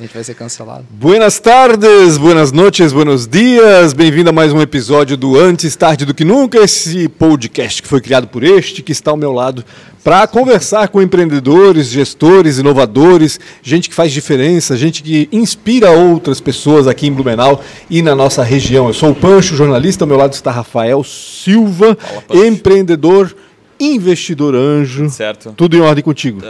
[0.00, 0.86] A gente vai ser cancelado.
[0.88, 3.92] Buenas tardes, buenas noches, buenos dias.
[3.92, 8.00] Bem-vindo a mais um episódio do Antes Tarde do que Nunca, esse podcast que foi
[8.00, 9.62] criado por este que está ao meu lado
[10.02, 16.88] para conversar com empreendedores, gestores, inovadores, gente que faz diferença, gente que inspira outras pessoas
[16.88, 18.88] aqui em Blumenau e na nossa região.
[18.88, 23.36] Eu sou o Pancho, jornalista, ao meu lado está Rafael Silva, Fala, empreendedor,
[23.78, 25.10] investidor anjo.
[25.10, 25.52] Certo.
[25.54, 26.40] Tudo em ordem contigo.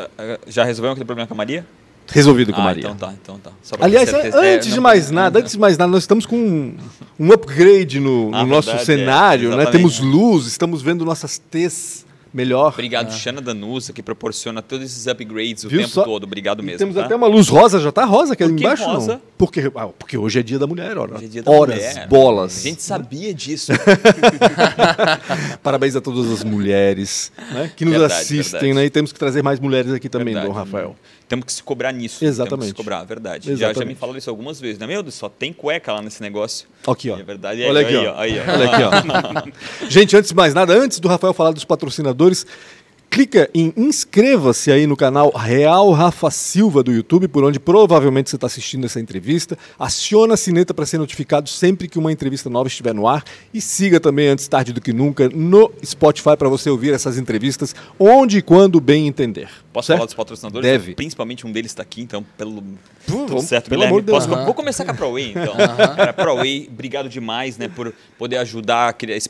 [0.46, 1.66] Já resolveu aquele problema com a Maria?
[2.10, 2.80] Resolvido com ah, Maria.
[2.82, 3.50] Então tá, então tá.
[3.80, 4.40] Aliás, ter certeza.
[4.40, 6.76] antes É, de mais nada, antes de mais nada, nós estamos com um,
[7.18, 9.66] um upgrade no, no Ah, nosso verdade, cenário, é, né?
[9.66, 12.72] Temos luz, estamos vendo nossas T's melhor.
[12.74, 16.04] Obrigado, Xana Danusa, que proporciona todos esses upgrades o Viu tempo só?
[16.04, 16.22] todo.
[16.24, 16.78] Obrigado E mesmo.
[16.78, 17.04] temos tá?
[17.04, 19.14] até uma luz rosa, já tá rosa aqui embaixo, rosa?
[19.14, 19.20] não?
[19.36, 21.16] Porque, ah, porque hoje é dia da mulher, ora.
[21.16, 22.08] Hoje é dia da Horas, mulher.
[22.08, 22.58] bolas.
[22.58, 23.72] A gente sabia disso.
[25.62, 28.74] Parabéns a todas as mulheres né, que nos Verdade, assistem, verdade.
[28.74, 28.84] né?
[28.84, 30.46] E temos que trazer mais mulheres aqui também, Verdade.
[30.46, 30.96] Dom Rafael.
[31.30, 32.24] Temos que se cobrar nisso.
[32.24, 32.50] Exatamente.
[32.50, 33.46] Temos que se cobrar, verdade.
[33.46, 33.98] Já, já me Exatamente.
[34.00, 34.86] falaram isso algumas vezes, né?
[34.88, 36.66] Meu Deus, só tem cueca lá nesse negócio.
[36.84, 37.16] Aqui, ó.
[37.16, 37.62] É verdade.
[37.62, 38.18] Olha aí, aqui, aí, ó.
[38.18, 38.52] Aí, ó.
[38.52, 39.86] Olha aqui, ó.
[39.88, 42.44] Gente, antes de mais nada, antes do Rafael falar dos patrocinadores,
[43.08, 48.36] clica em inscreva-se aí no canal Real Rafa Silva do YouTube, por onde provavelmente você
[48.36, 49.56] está assistindo essa entrevista.
[49.78, 53.22] Aciona a sineta para ser notificado sempre que uma entrevista nova estiver no ar.
[53.54, 57.74] E siga também, antes tarde do que nunca, no Spotify para você ouvir essas entrevistas
[57.98, 59.48] onde e quando bem entender.
[59.72, 59.98] Posso certo?
[59.98, 60.68] falar dos patrocinadores?
[60.68, 60.94] Deve.
[60.94, 62.62] Principalmente um deles está aqui, então, pelo.
[63.06, 63.86] Tudo certo, pelo Guilherme.
[63.86, 64.26] amor de Deus.
[64.26, 64.44] Posso-.
[64.44, 65.54] Vou começar com a ProWay, então.
[65.96, 69.28] Cara, ProWay, obrigado demais, né, por poder ajudar a, criar esse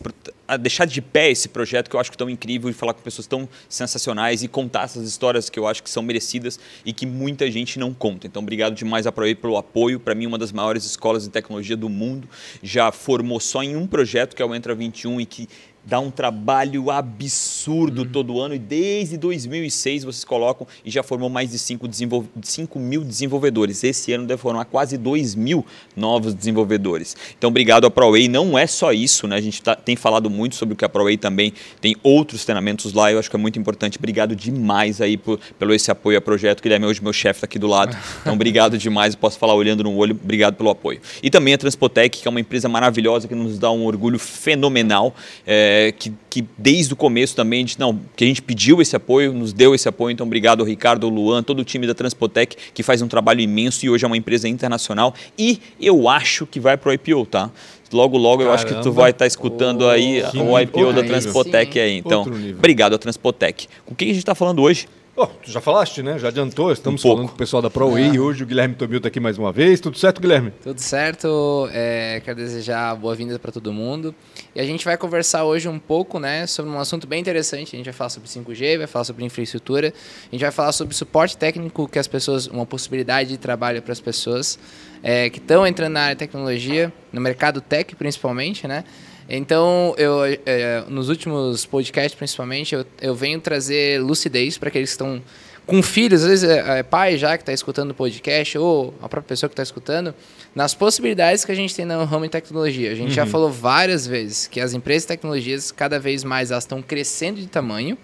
[0.50, 3.27] a deixar de pé esse projeto que eu acho tão incrível e falar com pessoas
[3.27, 7.48] tão sensacionais e contar essas histórias que eu acho que são merecidas e que muita
[7.48, 8.27] gente não conta.
[8.27, 10.00] Então, obrigado demais a ProWay pelo apoio.
[10.00, 12.28] Para mim, uma das maiores escolas de tecnologia do mundo.
[12.62, 15.48] Já formou só em um projeto, que é o Entra 21, e que
[15.84, 21.50] dá um trabalho absurdo todo ano e desde 2006 vocês colocam e já formou mais
[21.50, 23.82] de 5 mil desenvolvedores.
[23.82, 25.64] Esse ano deve formar quase 2 mil
[25.96, 27.16] novos desenvolvedores.
[27.36, 28.28] Então, obrigado à ProWay.
[28.28, 29.36] Não é só isso, né?
[29.36, 32.92] A gente tá- tem falado muito sobre o que a ProWay também tem outros treinamentos
[32.92, 33.10] lá.
[33.10, 33.96] Eu acho que é muito importante.
[33.98, 36.62] Obrigado demais aí por, pelo esse apoio ao projeto.
[36.62, 37.96] Guilherme, hoje meu chefe está aqui do lado.
[38.20, 39.14] Então, obrigado demais.
[39.14, 40.19] Eu posso falar olhando no olho.
[40.22, 41.00] Obrigado pelo apoio.
[41.22, 45.14] E também a Transpotec, que é uma empresa maravilhosa que nos dá um orgulho fenomenal.
[45.46, 48.97] é, que, que desde o começo também, a gente, não, que a gente pediu esse
[48.97, 50.12] apoio, nos deu esse apoio.
[50.12, 53.41] Então, obrigado ao Ricardo, ao Luan, todo o time da Transpotec, que faz um trabalho
[53.41, 55.14] imenso e hoje é uma empresa internacional.
[55.38, 57.50] E eu acho que vai para o IPO, tá?
[57.92, 58.92] Logo, logo, eu acho que tu Caramba.
[58.92, 61.78] vai estar escutando aí Que o IPO da Aí Transpotec sim.
[61.81, 61.97] aí.
[61.97, 62.22] Então,
[62.56, 63.66] obrigado à Transpotec.
[63.84, 64.87] Com quem a gente está falando hoje?
[65.16, 66.19] Ó, tu já falaste, né?
[66.19, 66.71] Já adiantou.
[66.72, 68.19] Estamos Um falando com o pessoal da ProWay.
[68.19, 69.81] Hoje o Guilherme Tomil está aqui mais uma vez.
[69.81, 70.53] Tudo certo, Guilherme?
[70.62, 71.69] Tudo certo?
[71.72, 74.15] É, quero desejar boa-vinda para todo mundo.
[74.54, 77.75] E a gente vai conversar hoje um pouco né, sobre um assunto bem interessante.
[77.75, 80.94] A gente vai falar sobre 5G, vai falar sobre infraestrutura, a gente vai falar sobre
[80.94, 84.59] suporte técnico que as pessoas, uma possibilidade de trabalho para as pessoas
[85.03, 88.84] é, que estão entrando na área de tecnologia, no mercado tech principalmente, né?
[89.32, 94.94] Então, eu, é, nos últimos podcasts, principalmente, eu, eu venho trazer lucidez para aqueles que
[94.94, 95.22] estão
[95.64, 99.08] com filhos, às vezes é, é pai já que está escutando o podcast, ou a
[99.08, 100.12] própria pessoa que está escutando,
[100.52, 102.90] nas possibilidades que a gente tem no ramo de tecnologia.
[102.90, 106.64] A gente já falou várias vezes que as empresas de tecnologias, cada vez mais, elas
[106.64, 107.96] estão crescendo de tamanho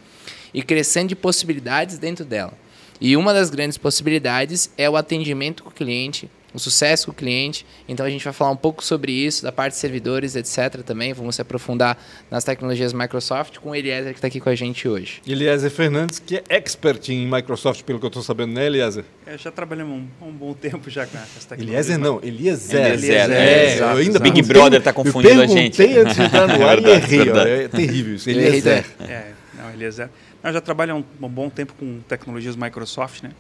[0.55, 2.53] e crescendo de possibilidades dentro dela.
[3.01, 7.15] E uma das grandes possibilidades é o atendimento com o cliente, o sucesso com o
[7.15, 7.67] cliente.
[7.89, 10.83] Então a gente vai falar um pouco sobre isso, da parte de servidores, etc.
[10.83, 11.13] também.
[11.13, 11.99] Vamos se aprofundar
[12.31, 15.21] nas tecnologias Microsoft com o Eliezer que está aqui com a gente hoje.
[15.27, 19.05] Eliezer Fernandes, que é expert em Microsoft, pelo que eu estou sabendo, né, Eliezer?
[19.27, 21.75] É, já trabalhamos um, um bom tempo já com essa tecnologia.
[21.75, 22.87] Eliezer não, Eliezer.
[22.87, 24.19] Eliezer, é, exato, eu ainda.
[24.19, 25.81] Big Brother tá confundindo a gente.
[25.81, 27.31] Eu perguntei antes de entrar no ar e errei.
[27.31, 27.37] ó.
[27.39, 28.31] É terrível isso.
[28.31, 28.85] Eu Eliezer.
[29.01, 30.09] É, não, Eliezer.
[30.43, 33.33] Nós já trabalhamos um, um bom tempo com tecnologias Microsoft, né?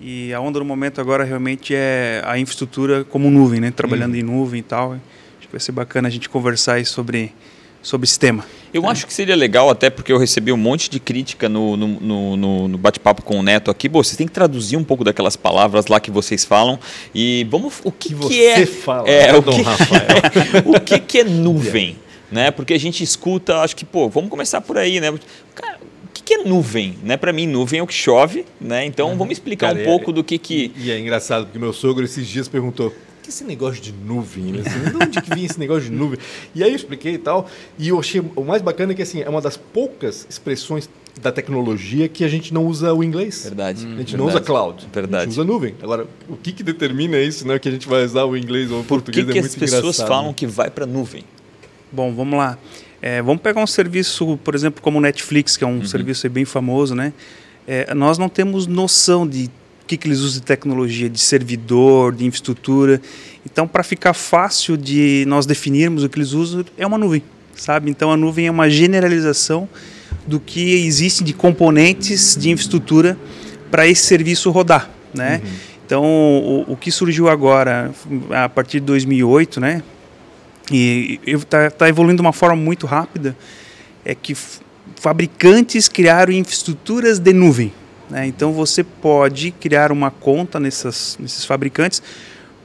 [0.00, 3.70] E a onda do momento agora realmente é a infraestrutura como nuvem, né?
[3.70, 4.20] Trabalhando Uhum.
[4.20, 4.92] em nuvem e tal.
[4.92, 7.32] Acho que vai ser bacana a gente conversar aí sobre,
[7.82, 8.44] sobre esse tema.
[8.74, 11.88] Eu acho que seria legal, até porque eu recebi um monte de crítica no, no,
[11.88, 13.88] no- no- no bate-papo com o Neto aqui.
[13.88, 16.78] Pô, vocês têm que traduzir um pouco daquelas palavras lá que vocês falam.
[17.14, 17.80] E vamos.
[17.82, 18.66] O que, Que que você é.
[18.66, 20.02] fala, é, o, Dom que, Rafael?
[20.76, 21.96] o que, que é nuvem?
[22.30, 22.50] né?
[22.50, 25.10] Porque a gente escuta, acho que, pô, vamos começar por aí, né?
[26.16, 26.96] Que, que é nuvem?
[27.02, 27.16] Né?
[27.16, 28.84] Para mim, nuvem é o que chove, né?
[28.86, 30.72] Então vamos explicar Cara, um é- pouco do que, que.
[30.76, 32.90] E é engraçado, porque meu sogro esses dias perguntou: "O
[33.22, 34.44] que é esse negócio de nuvem?
[34.44, 34.62] né?
[34.64, 36.18] Assim, de onde que vinha esse negócio de nuvem?
[36.54, 37.48] E aí eu expliquei e tal.
[37.78, 40.88] E eu achei o mais bacana é que assim, é uma das poucas expressões
[41.20, 43.42] da tecnologia que a gente não usa o inglês.
[43.44, 43.86] Verdade.
[43.86, 44.86] A gente não usa cloud.
[44.90, 45.24] A Verdade.
[45.24, 45.74] gente usa nuvem.
[45.82, 47.58] Agora, o que, que determina isso, né?
[47.58, 49.46] Que a gente vai usar o inglês ou o Por que, português que é as
[49.48, 50.08] muito pessoas engraçado.
[50.08, 51.24] falam que vai para nuvem?
[51.92, 52.58] Bom, vamos lá.
[53.00, 56.30] É, vamos pegar um serviço, por exemplo, como o Netflix, que é um serviço aí
[56.30, 57.12] bem famoso, né?
[57.66, 59.50] É, nós não temos noção de
[59.86, 63.00] que, que eles usam de tecnologia, de servidor, de infraestrutura.
[63.44, 67.22] Então, para ficar fácil de nós definirmos o que eles usam, é uma nuvem,
[67.54, 67.90] sabe?
[67.90, 69.68] Então, a nuvem é uma generalização
[70.26, 73.16] do que existe de componentes de infraestrutura
[73.70, 75.40] para esse serviço rodar, né?
[75.44, 75.50] Uhum.
[75.86, 77.92] Então, o, o, que surgiu agora,
[78.30, 79.82] a partir de 2008, né?
[80.70, 83.36] E está tá evoluindo de uma forma muito rápida,
[84.04, 84.36] é que
[84.96, 87.72] fabricantes criaram infraestruturas de nuvem.
[88.10, 88.26] Né?
[88.26, 92.02] Então, você pode criar uma conta nessas, nesses fabricantes.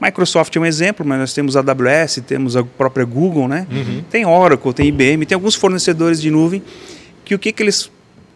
[0.00, 3.68] Microsoft é um exemplo, mas nós temos a AWS, temos a própria Google, né?
[3.70, 4.02] Uhum.
[4.10, 6.60] Tem Oracle, tem IBM, tem alguns fornecedores de nuvem
[7.24, 7.88] que o que, que eles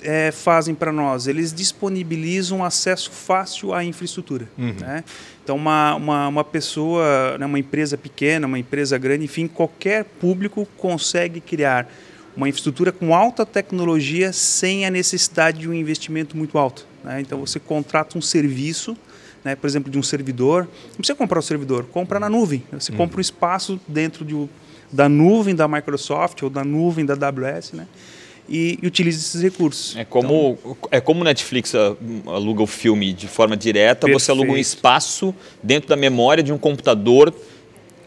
[0.02, 1.26] é, fazem para nós?
[1.26, 4.48] Eles disponibilizam acesso fácil à infraestrutura.
[4.58, 4.75] Uhum.
[4.81, 5.04] Né?
[5.43, 10.66] Então, uma, uma, uma pessoa, né, uma empresa pequena, uma empresa grande, enfim, qualquer público
[10.76, 11.88] consegue criar
[12.37, 16.87] uma infraestrutura com alta tecnologia sem a necessidade de um investimento muito alto.
[17.02, 17.20] Né?
[17.20, 18.96] Então, você contrata um serviço,
[19.42, 20.69] né, por exemplo, de um servidor.
[20.88, 22.64] Não precisa comprar o servidor, compra na nuvem.
[22.72, 22.99] Você uhum.
[22.99, 24.49] compra um espaço dentro de,
[24.92, 27.87] da nuvem da Microsoft ou da nuvem da AWS, né?
[28.48, 29.96] E, e utilize esses recursos.
[29.96, 31.75] É como então, é como Netflix
[32.26, 34.20] aluga o filme de forma direta, perfeito.
[34.20, 37.32] você aluga um espaço dentro da memória de um computador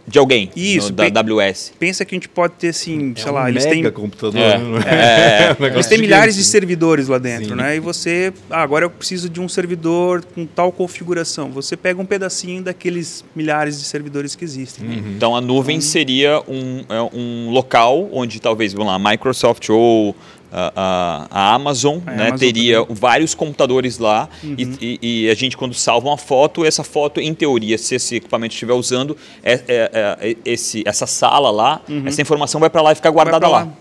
[0.09, 1.73] de alguém Isso, no, da AWS.
[1.79, 4.57] Pensa que a gente pode ter assim, é sei um lá, eles têm computador, é,
[4.57, 4.79] né?
[4.85, 7.56] é, é, eles têm milhares de servidores lá dentro, Sim.
[7.56, 7.75] né?
[7.75, 11.51] E você, ah, agora eu preciso de um servidor com tal configuração.
[11.51, 14.88] Você pega um pedacinho daqueles milhares de servidores que existem.
[14.88, 15.13] Uhum.
[15.15, 20.15] Então a nuvem então, seria um, é um local onde talvez, vamos lá, Microsoft ou
[20.51, 22.96] a, a, Amazon, a né, Amazon teria também.
[22.96, 24.56] vários computadores lá uhum.
[24.57, 28.16] e, e, e, a gente quando salva uma foto, essa foto, em teoria, se esse
[28.16, 32.04] equipamento estiver usando, é, é, é, esse, essa sala lá, uhum.
[32.06, 33.60] essa informação vai para lá e fica guardada lá.
[33.60, 33.74] lá.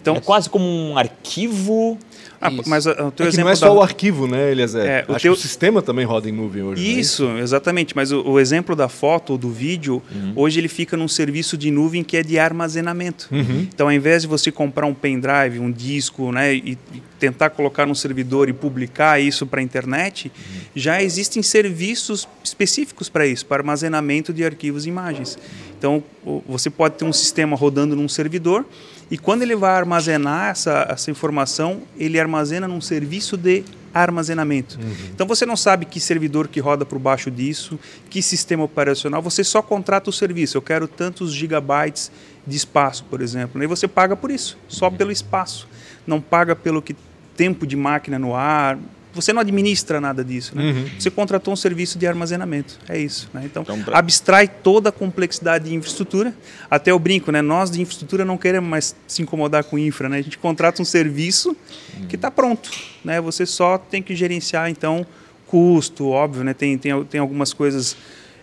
[0.00, 1.98] Então, é quase como um arquivo
[2.40, 3.72] ah, mas o teu é exemplo não é só da...
[3.72, 4.84] o arquivo, né, Eliezer?
[4.84, 5.32] É, o teu...
[5.32, 6.86] o sistema também roda em nuvem hoje.
[6.86, 7.94] É isso, é exatamente.
[7.96, 10.32] Mas o, o, exemplo da foto ou do vídeo, uhum.
[10.36, 13.28] hoje ele fica num serviço de nuvem que é de armazenamento.
[13.30, 13.66] Uhum.
[13.72, 17.86] Então, ao invés de você comprar um pendrive, um disco, né, e, e tentar colocar
[17.86, 20.60] no servidor e publicar isso para a internet, uhum.
[20.74, 25.38] já existem serviços específicos para isso, para armazenamento de arquivos e imagens.
[25.78, 26.02] Então,
[26.48, 28.64] você pode ter um sistema rodando num servidor
[29.10, 33.62] e quando ele vai armazenar essa, essa informação, ele armazena num serviço de
[33.94, 34.78] armazenamento.
[34.78, 34.92] Uhum.
[35.14, 37.78] Então você não sabe que servidor que roda por baixo disso,
[38.10, 40.56] que sistema operacional, você só contrata o serviço.
[40.56, 42.10] Eu quero tantos gigabytes
[42.46, 43.62] de espaço, por exemplo.
[43.62, 45.68] E você paga por isso, só pelo espaço.
[46.06, 46.94] Não paga pelo que
[47.36, 48.78] tempo de máquina no ar,
[49.16, 50.54] você não administra nada disso.
[50.54, 50.62] Né?
[50.62, 50.86] Uhum.
[50.98, 52.78] Você contratou um serviço de armazenamento.
[52.86, 53.30] É isso.
[53.32, 53.42] Né?
[53.46, 53.98] Então, então pra...
[53.98, 56.34] abstrai toda a complexidade de infraestrutura.
[56.70, 57.40] Até o brinco, né?
[57.40, 60.08] nós de infraestrutura não queremos mais se incomodar com infra.
[60.08, 60.18] Né?
[60.18, 61.56] A gente contrata um serviço
[61.96, 62.06] uhum.
[62.06, 62.70] que está pronto.
[63.02, 63.18] Né?
[63.22, 65.06] Você só tem que gerenciar, então,
[65.46, 66.44] custo, óbvio.
[66.44, 66.52] Né?
[66.52, 67.96] Tem, tem, tem algumas coisas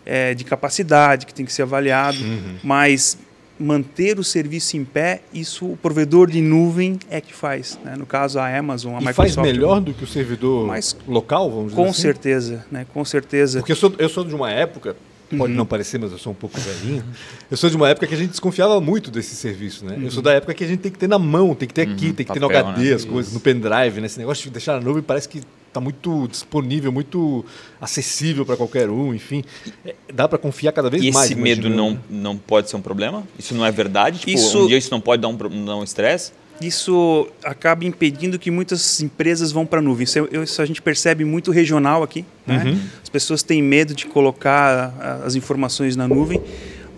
[0.04, 2.18] é, de capacidade que tem que ser avaliado.
[2.18, 2.58] Uhum.
[2.64, 3.18] Mas
[3.60, 7.78] manter o serviço em pé, isso o provedor de nuvem é que faz.
[7.84, 7.96] Né?
[7.98, 9.36] No caso, a Amazon, a e Microsoft.
[9.36, 12.02] faz melhor do que o servidor Mas, local, vamos dizer com assim?
[12.02, 12.86] certeza, né?
[12.94, 13.60] com certeza.
[13.60, 14.96] Porque eu sou, eu sou de uma época,
[15.34, 15.58] pode uhum.
[15.58, 17.04] não parecer, mas eu sou um pouco velhinho,
[17.50, 19.86] eu sou de uma época que a gente desconfiava muito desse serviço.
[19.86, 19.98] Né?
[20.02, 20.24] Eu sou uhum.
[20.24, 22.14] da época que a gente tem que ter na mão, tem que ter aqui, uhum.
[22.14, 22.96] tem que Papel, ter no HD né?
[22.96, 23.36] as coisas, Isso.
[23.36, 24.00] no pendrive.
[24.00, 24.06] Né?
[24.06, 25.42] Esse negócio de deixar na nuvem parece que
[25.74, 27.44] está muito disponível, muito
[27.82, 29.44] acessível para qualquer um, enfim.
[29.84, 31.30] É, dá para confiar cada vez e mais.
[31.30, 33.24] E esse medo não, não pode ser um problema?
[33.38, 34.20] Isso não é verdade?
[34.20, 36.32] Tipo, isso, um dia isso não pode dar um estresse?
[36.32, 36.36] Um
[36.68, 40.04] isso acaba impedindo que muitas empresas vão para a nuvem.
[40.04, 42.26] Isso, é, isso, a gente percebe muito regional aqui.
[42.46, 42.64] Né?
[42.66, 42.80] Uhum.
[43.02, 46.42] As pessoas têm medo de colocar as informações na nuvem,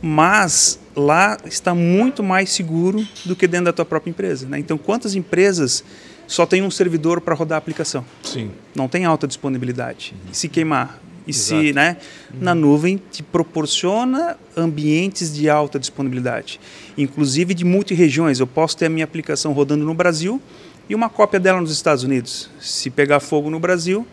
[0.01, 4.48] mas lá está muito mais seguro do que dentro da tua própria empresa.
[4.48, 4.60] Né?
[4.60, 5.84] Então, quantas empresas
[6.27, 8.03] só tem um servidor para rodar a aplicação.
[8.24, 8.51] Sim.
[8.75, 10.13] Não tem alta disponibilidade.
[10.13, 10.31] Uhum.
[10.31, 11.00] E se queimar?
[11.27, 11.62] E Exato.
[11.62, 11.98] se, né?
[12.34, 12.39] Uhum.
[12.41, 16.60] Na nuvem te proporciona ambientes de alta disponibilidade,
[16.98, 18.39] inclusive de multi-regiões.
[18.39, 20.41] Eu posso ter a minha aplicação rodando no Brasil
[20.88, 22.50] e uma cópia dela nos Estados Unidos.
[22.60, 24.05] Se pegar fogo no Brasil,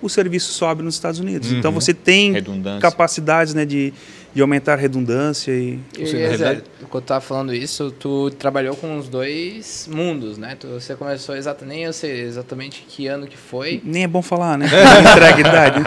[0.00, 1.48] o serviço sobe nos Estados Unidos.
[1.48, 1.58] Então, uhum.
[1.58, 2.34] Então você tem
[2.80, 3.92] capacidades né, de
[4.32, 5.78] de aumentar a redundância e.
[5.98, 6.62] e seja, realidade...
[6.88, 10.56] Quando tu estava falando isso, tu trabalhou com os dois mundos, né?
[10.58, 13.80] Tu, você começou exatamente, nem eu sei exatamente que ano que foi.
[13.84, 14.66] Nem é bom falar, né?
[15.12, 15.80] Entrega idade.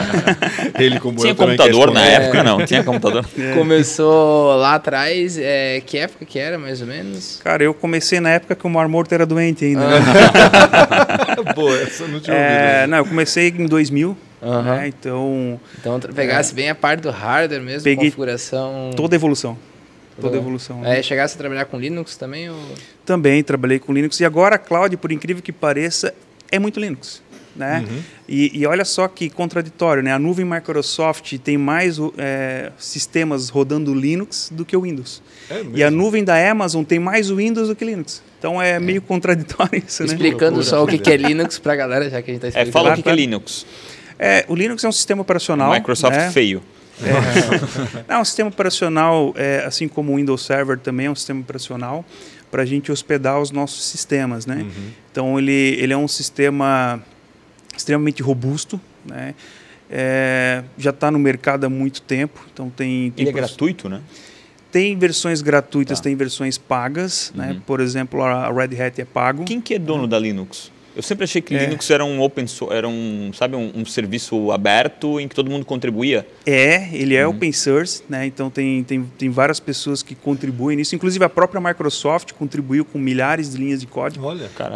[0.80, 2.14] Ele como Tinha computador na é.
[2.14, 2.66] época, não?
[2.66, 3.26] Tinha computador.
[3.38, 3.54] É.
[3.54, 7.40] Começou lá atrás, é, que época que era, mais ou menos?
[7.44, 9.88] Cara, eu comecei na época que o Mar Morto era doente ainda.
[9.88, 10.00] Né?
[10.00, 11.54] Ah.
[11.54, 12.52] Boa, essa não tinha ouvido.
[12.52, 14.18] É, não, eu comecei em 2000.
[14.44, 14.62] Uhum.
[14.62, 14.88] Né?
[14.88, 15.60] Então.
[15.80, 18.92] Então pegasse é, bem a parte do hardware mesmo, peguei configuração.
[18.96, 19.58] Toda a evolução.
[20.20, 20.86] Toda a evolução.
[20.86, 21.04] É, né?
[21.04, 22.50] chegasse a trabalhar com Linux também?
[22.50, 22.58] Ou...
[23.06, 24.20] Também trabalhei com Linux.
[24.20, 26.14] E agora a cloud, por incrível que pareça,
[26.52, 27.24] é muito Linux.
[27.56, 27.86] né?
[27.88, 28.00] Uhum.
[28.28, 30.12] E, e, olha só que contraditório, né?
[30.12, 35.22] A nuvem Microsoft tem mais é, sistemas rodando Linux do que o Windows.
[35.50, 38.24] É e a nuvem da Amazon tem mais Windows do que Linux.
[38.40, 38.80] Então é, é.
[38.80, 40.10] meio contraditório isso, né?
[40.10, 42.60] Explicando só o que, que é Linux para a galera, já que a gente está
[42.60, 42.70] explicando.
[42.70, 43.66] É, fala o que, que é Linux.
[44.24, 45.74] É, o Linux é um sistema operacional.
[45.74, 46.32] Microsoft né?
[46.32, 46.64] feio.
[47.02, 48.06] É.
[48.08, 52.06] Não, um sistema operacional, é, assim como o Windows Server também é um sistema operacional
[52.50, 54.62] para a gente hospedar os nossos sistemas, né?
[54.62, 54.92] Uhum.
[55.12, 57.04] Então ele, ele é um sistema
[57.76, 59.36] extremamente robusto, né?
[59.90, 63.12] É, já está no mercado há muito tempo, então tem.
[63.12, 64.00] tem ele é gratuito, né?
[64.72, 66.06] Tem versões gratuitas, tá.
[66.06, 67.48] tem versões pagas, né?
[67.48, 67.54] uhum.
[67.56, 67.62] né?
[67.66, 69.44] Por exemplo, a Red Hat é pago.
[69.44, 70.72] Quem que é dono da Linux?
[70.96, 71.66] Eu sempre achei que é.
[71.66, 75.66] Linux era um open era um, sabe, um, um, serviço aberto em que todo mundo
[75.66, 76.28] contribuía.
[76.46, 77.34] É, ele é uhum.
[77.34, 78.26] open source, né?
[78.26, 80.96] Então tem, tem, tem várias pessoas que contribuem nisso.
[80.96, 84.24] Inclusive a própria Microsoft contribuiu com milhares de linhas de código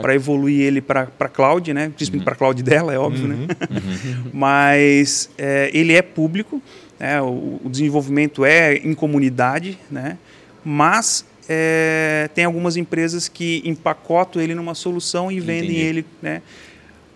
[0.02, 1.92] para evoluir ele para cloud, né?
[1.96, 2.26] Principalmente uhum.
[2.26, 3.36] para cloud dela, é óbvio, né?
[3.36, 3.48] uhum.
[3.48, 4.24] né?
[4.34, 6.62] Mas é, ele é público,
[7.00, 7.22] né?
[7.22, 10.18] o, o desenvolvimento é em comunidade, né?
[10.66, 15.82] Mas é, tem algumas empresas que empacotam ele numa solução e vendem Entendi.
[15.82, 16.42] ele, né?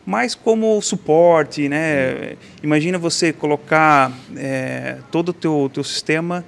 [0.06, 2.36] Mas como suporte, né?
[2.64, 6.44] Imagina você colocar é, todo o teu, teu sistema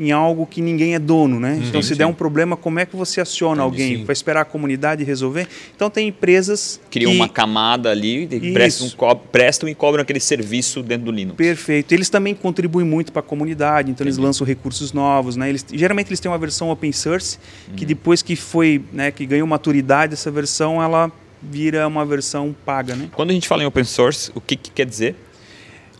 [0.00, 1.60] em algo que ninguém é dono, né?
[1.62, 4.04] Então, se der um problema, como é que você aciona Entendi, alguém?
[4.06, 5.46] Vai esperar a comunidade resolver?
[5.76, 7.18] Então, tem empresas Criam que...
[7.18, 11.36] uma camada ali, prestam, co prestam, e cobram aquele serviço dentro do Linux.
[11.36, 11.92] Perfeito.
[11.92, 14.08] Eles também contribuem muito para a comunidade, então Entendi.
[14.08, 15.50] eles lançam recursos novos, né?
[15.50, 17.38] Eles, geralmente, eles têm uma versão open source,
[17.76, 17.88] que uhum.
[17.88, 23.10] depois que foi, né, que ganhou maturidade essa versão, ela vira uma versão paga, né?
[23.12, 25.14] Quando a gente fala em open source, o que, que quer dizer?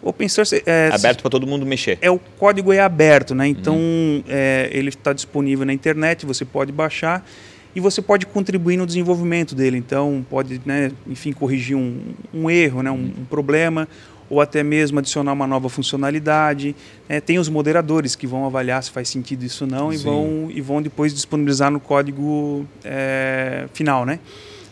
[0.02, 1.98] Open source é aberto para todo mundo mexer.
[2.00, 3.46] É o código é aberto, né?
[3.46, 4.22] Então uhum.
[4.28, 7.24] é, ele está disponível na internet, você pode baixar
[7.74, 9.76] e você pode contribuir no desenvolvimento dele.
[9.76, 12.00] Então pode, né, enfim, corrigir um,
[12.32, 13.86] um erro, né, um, um, problema
[14.28, 16.74] ou até mesmo adicionar uma nova funcionalidade.
[17.08, 20.48] É, tem os moderadores que vão avaliar se faz sentido isso ou não e vão
[20.54, 24.20] e vão depois disponibilizar no código é, final, né?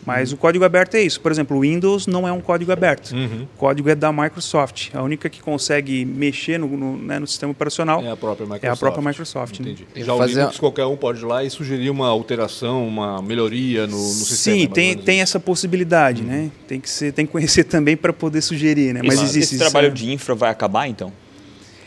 [0.05, 0.35] Mas uhum.
[0.35, 1.19] o código aberto é isso.
[1.19, 3.11] Por exemplo, o Windows não é um código aberto.
[3.11, 3.43] Uhum.
[3.43, 4.89] O código é da Microsoft.
[4.93, 8.63] A única que consegue mexer no, no, né, no, sistema operacional é a própria Microsoft.
[8.63, 9.59] É a própria Microsoft.
[9.59, 9.71] Né?
[9.71, 9.87] Entendi.
[9.95, 10.03] Né?
[10.03, 13.97] Já o Linux, qualquer um pode ir lá e sugerir uma alteração, uma melhoria no,
[13.97, 14.57] no sistema.
[14.57, 16.21] Sim, tem, tem essa possibilidade.
[16.21, 16.27] Uhum.
[16.27, 16.51] Né?
[16.67, 18.93] Tem, que ser, tem que conhecer também para poder sugerir.
[18.93, 19.01] Né?
[19.03, 21.11] Mas existe, esse trabalho de infra vai acabar, então?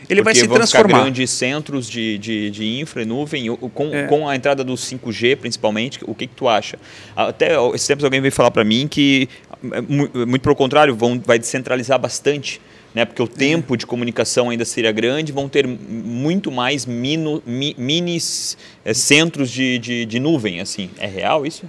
[0.09, 1.01] Ele vai se transformar.
[1.01, 4.07] Grandes centros de, de, de infra e nuvem, com, é.
[4.07, 6.77] com a entrada do 5G principalmente, o que, que tu acha?
[7.15, 9.29] Até esses tempos alguém veio falar para mim que,
[9.71, 9.81] é,
[10.25, 12.61] muito pelo contrário, vão, vai descentralizar bastante.
[12.93, 17.75] Né, porque o tempo de comunicação ainda seria grande, vão ter muito mais mino, mi,
[17.75, 18.55] minis
[18.85, 20.59] é, centros de, de, de nuvem.
[20.59, 21.63] assim É real isso?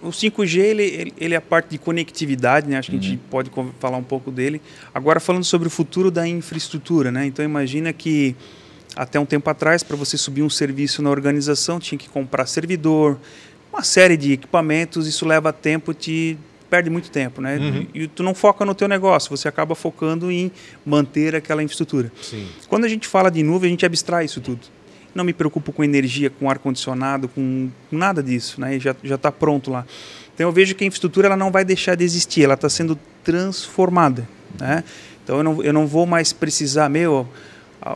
[0.00, 2.78] O 5G ele, ele é a parte de conectividade, né?
[2.78, 3.00] acho que uhum.
[3.00, 3.28] a gente uhum.
[3.30, 4.60] pode falar um pouco dele.
[4.94, 7.10] Agora, falando sobre o futuro da infraestrutura.
[7.10, 7.26] Né?
[7.26, 8.34] Então, imagina que
[8.96, 13.18] até um tempo atrás, para você subir um serviço na organização, tinha que comprar servidor,
[13.72, 16.38] uma série de equipamentos, isso leva tempo, te
[16.70, 17.56] perde muito tempo, né?
[17.56, 17.86] Uhum.
[17.92, 20.50] E tu não foca no teu negócio, você acaba focando em
[20.84, 22.10] manter aquela infraestrutura.
[22.22, 22.48] Sim.
[22.68, 24.73] Quando a gente fala de nuvem, a gente abstrai isso tudo
[25.14, 28.78] não me preocupo com energia, com ar-condicionado, com nada disso, né?
[28.78, 29.86] já está pronto lá.
[30.34, 32.98] Então eu vejo que a infraestrutura ela não vai deixar de existir, ela está sendo
[33.22, 34.28] transformada.
[34.58, 34.82] Né?
[35.22, 37.28] Então eu não, eu não vou mais precisar, meu,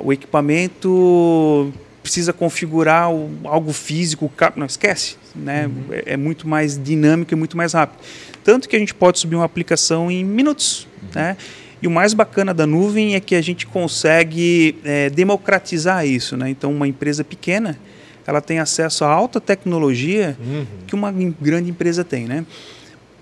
[0.01, 1.73] o equipamento
[2.03, 3.11] precisa configurar
[3.45, 5.67] algo físico, não esquece, né?
[5.67, 5.85] Uhum.
[5.91, 8.01] É, é, muito mais dinâmico e muito mais rápido.
[8.43, 11.09] Tanto que a gente pode subir uma aplicação em minutos, uhum.
[11.15, 11.37] né?
[11.81, 16.37] E o mais bacana da nuvem é que a gente consegue é, democratizar isso.
[16.37, 16.51] Né?
[16.51, 17.79] Então, uma empresa pequena
[18.27, 20.67] ela tem acesso a alta tecnologia uhum.
[20.87, 22.27] que uma grande empresa tem.
[22.27, 22.45] Né?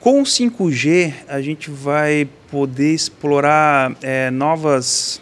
[0.01, 5.21] Com o 5G, a gente vai poder explorar é, novas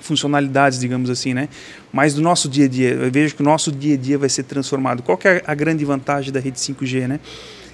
[0.00, 1.48] funcionalidades, digamos assim, né?
[1.92, 4.28] Mas do nosso dia a dia, eu vejo que o nosso dia a dia vai
[4.28, 5.02] ser transformado.
[5.02, 7.20] Qual que é a grande vantagem da rede 5G, né?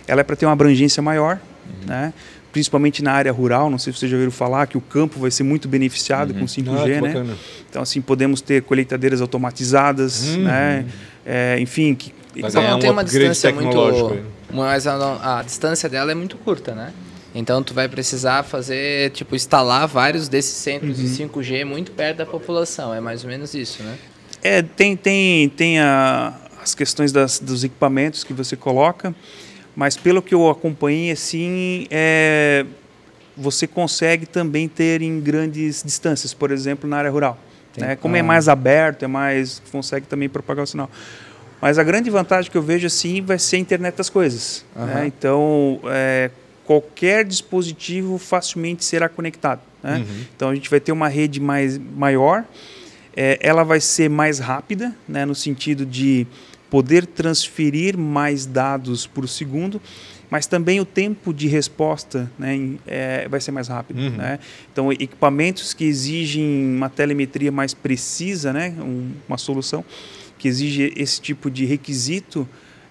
[0.07, 1.87] Ela é para ter uma abrangência maior, uhum.
[1.87, 2.13] né?
[2.57, 5.31] Principalmente na área rural, não sei se vocês já ouviram falar que o campo vai
[5.31, 6.41] ser muito beneficiado uhum.
[6.41, 7.37] com 5G, ah, né?
[7.69, 10.45] Então assim podemos ter colheitadeiras automatizadas, uhum.
[10.45, 10.87] né?
[11.27, 16.13] É, enfim, que mas então, não tem uma distância muito, mas a, a, distância dela
[16.13, 16.95] é muito curta, né?
[17.35, 21.05] Então tu vai precisar fazer, tipo, instalar vários desses centros uhum.
[21.05, 23.99] de 5G muito perto da população, é mais ou menos isso, né?
[24.43, 26.33] É, tem tem tem a,
[26.63, 29.15] as questões das, dos equipamentos que você coloca
[29.77, 32.65] mas pelo que eu acompanhei, assim, é,
[33.37, 37.39] você consegue também ter em grandes distâncias, por exemplo, na área rural.
[37.77, 37.95] Né?
[37.95, 40.91] Como é mais aberto, é mais consegue também propagar o sinal.
[41.61, 44.65] Mas a grande vantagem que eu vejo assim vai ser a internet das coisas.
[44.75, 44.87] Uhum.
[44.87, 45.07] Né?
[45.07, 46.31] Então, é,
[46.65, 49.61] qualquer dispositivo facilmente será conectado.
[49.83, 49.99] Né?
[49.99, 50.25] Uhum.
[50.35, 52.45] Então a gente vai ter uma rede mais maior,
[53.15, 56.27] é, ela vai ser mais rápida, né, no sentido de
[56.71, 59.81] poder transferir mais dados por segundo,
[60.31, 64.01] mas também o tempo de resposta né, é, vai ser mais rápido.
[64.01, 64.11] Uhum.
[64.11, 64.39] Né?
[64.73, 69.85] Então, equipamentos que exigem uma telemetria mais precisa, né, um, uma solução
[70.39, 72.47] que exige esse tipo de requisito,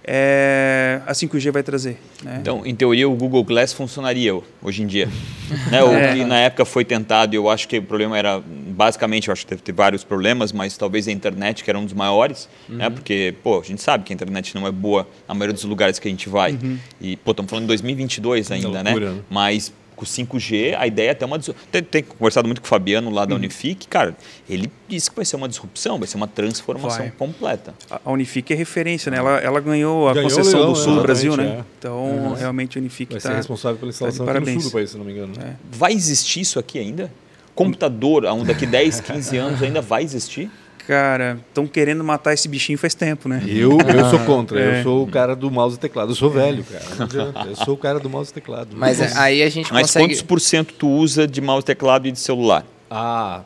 [0.08, 1.98] é, a 5G vai trazer.
[2.24, 2.38] Né?
[2.40, 5.10] Então, em teoria, o Google Glass funcionaria hoje em dia.
[5.72, 5.84] né?
[5.84, 6.14] O é.
[6.14, 9.46] que na época foi tentado, e eu acho que o problema era, basicamente, eu acho
[9.46, 12.74] que teve, vários problemas, mas talvez a internet, que era um dos maiores, né?
[12.74, 12.78] uhum.
[12.78, 12.90] né?
[12.92, 15.98] porque, pô, a gente sabe que a internet não é boa na maioria dos lugares
[15.98, 16.54] que a gente vai.
[16.54, 16.78] Uhum.
[17.02, 18.92] E, pô, estamos falando de 2022 ainda, né?
[18.92, 19.22] loucura, né?
[19.30, 21.40] Mas com 5G, a ideia é até uma.
[21.72, 23.40] Tem, tem conversado muito com o Fabiano lá da uhum.
[23.40, 24.16] Unifique, cara,
[24.50, 27.12] ele disse que vai ser uma disrupção, vai ser uma transformação vai.
[27.12, 27.74] completa.
[27.90, 29.18] A Unifique é referência, né?
[29.18, 31.60] Ela, ela ganhou a ganhou concessão Leão, do sul do Brasil, né?
[31.60, 31.64] É.
[31.80, 32.34] Então, uhum.
[32.34, 34.90] realmente a Unifique vai tá, ser responsável pela tá instalação tá no sul do país,
[34.90, 35.34] se não me engano.
[35.42, 35.54] É.
[35.72, 37.12] Vai existir isso aqui ainda?
[37.54, 40.52] Computador, daqui 10, 15 anos ainda vai existir?
[40.88, 43.44] Cara, estão querendo matar esse bichinho faz tempo, né?
[43.48, 44.60] Eu, eu sou contra.
[44.60, 44.80] É.
[44.80, 46.12] Eu sou o cara do mouse e teclado.
[46.12, 46.86] Eu sou velho, cara.
[46.98, 47.48] Não adianta.
[47.48, 48.76] Eu sou o cara do mouse e teclado.
[48.76, 50.06] Mas é, aí a gente Mas consegue...
[50.06, 52.66] quantos por cento tu usa de mouse, teclado e de celular?
[52.90, 53.42] Ah,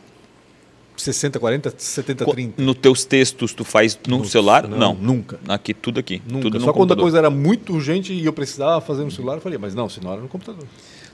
[0.97, 2.61] 60, 40, 70, 30.
[2.61, 4.67] Nos teus textos tu faz no, no celular?
[4.67, 5.39] Não, não, Nunca.
[5.47, 6.21] Aqui, tudo aqui.
[6.27, 6.43] Nunca.
[6.43, 9.41] Tudo Só quando a coisa era muito urgente e eu precisava fazer no celular, eu
[9.41, 10.65] falei, mas não, senão era no computador.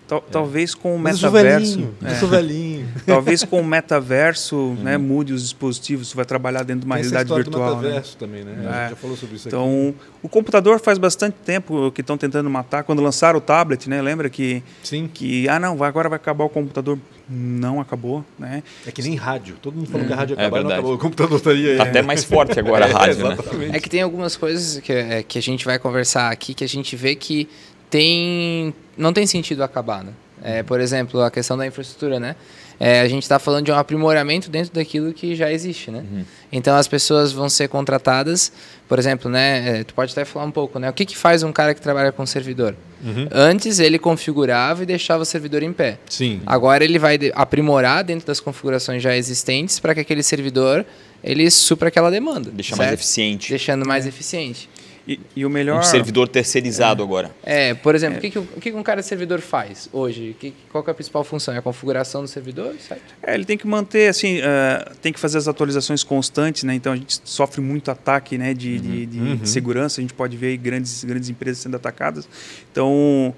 [0.07, 0.31] Tal, é.
[0.31, 1.79] Talvez com o metaverso.
[2.01, 2.64] Eu sou velhinho.
[2.64, 2.64] É,
[3.05, 4.75] talvez com o metaverso uhum.
[4.75, 7.75] né, mude os dispositivos, você vai trabalhar dentro de uma Tem realidade virtual.
[7.75, 7.87] Do né?
[7.87, 8.19] metaverso né?
[8.19, 8.51] também, né?
[8.51, 8.67] É.
[8.67, 10.09] A gente já falou sobre isso então, aqui.
[10.23, 12.83] o computador faz bastante tempo que estão tentando matar.
[12.83, 14.01] Quando lançaram o tablet, né?
[14.01, 14.63] Lembra que.
[14.83, 15.09] Sim.
[15.11, 16.97] Que, ah, não, agora vai acabar o computador.
[17.27, 18.61] Não acabou, né?
[18.85, 19.55] É que nem rádio.
[19.59, 20.93] Todo mundo falou que a rádio acabou, é não acabou.
[20.93, 21.77] O computador estaria aí.
[21.77, 23.35] Tá até mais forte agora a rádio, né?
[23.73, 26.67] É que tem algumas coisas que, é, que a gente vai conversar aqui que a
[26.67, 27.49] gente vê que
[27.89, 30.11] tem não tem sentido acabar, né?
[30.43, 32.35] É, por exemplo, a questão da infraestrutura, né?
[32.79, 35.99] É, a gente está falando de um aprimoramento dentro daquilo que já existe, né?
[35.99, 36.25] Uhum.
[36.51, 38.51] Então as pessoas vão ser contratadas,
[38.87, 39.79] por exemplo, né?
[39.79, 40.89] É, tu pode até falar um pouco, né?
[40.89, 42.75] O que, que faz um cara que trabalha com servidor?
[43.03, 43.27] Uhum.
[43.31, 45.99] Antes ele configurava e deixava o servidor em pé.
[46.09, 46.41] Sim.
[46.45, 50.85] Agora ele vai aprimorar dentro das configurações já existentes para que aquele servidor
[51.23, 52.51] ele supra aquela demanda.
[52.51, 52.79] Deixa certo?
[52.79, 53.49] mais eficiente.
[53.49, 54.09] Deixando mais é.
[54.09, 54.69] eficiente.
[55.07, 55.79] E, e, o melhor.
[55.79, 57.05] Um servidor terceirizado é.
[57.05, 57.31] agora.
[57.43, 58.17] É, por exemplo, é.
[58.17, 60.35] o, que, que, o que um cara de servidor faz hoje?
[60.39, 61.53] Que, qual que é a principal função?
[61.53, 62.73] É a configuração do servidor?
[62.79, 63.13] Certo?
[63.21, 66.73] É, ele tem que manter, assim, uh, tem que fazer as atualizações constantes, né?
[66.73, 68.81] Então a gente sofre muito ataque né, de, uhum.
[68.81, 69.45] de, de uhum.
[69.45, 72.27] segurança, a gente pode ver grandes, grandes empresas sendo atacadas.
[72.71, 73.33] Então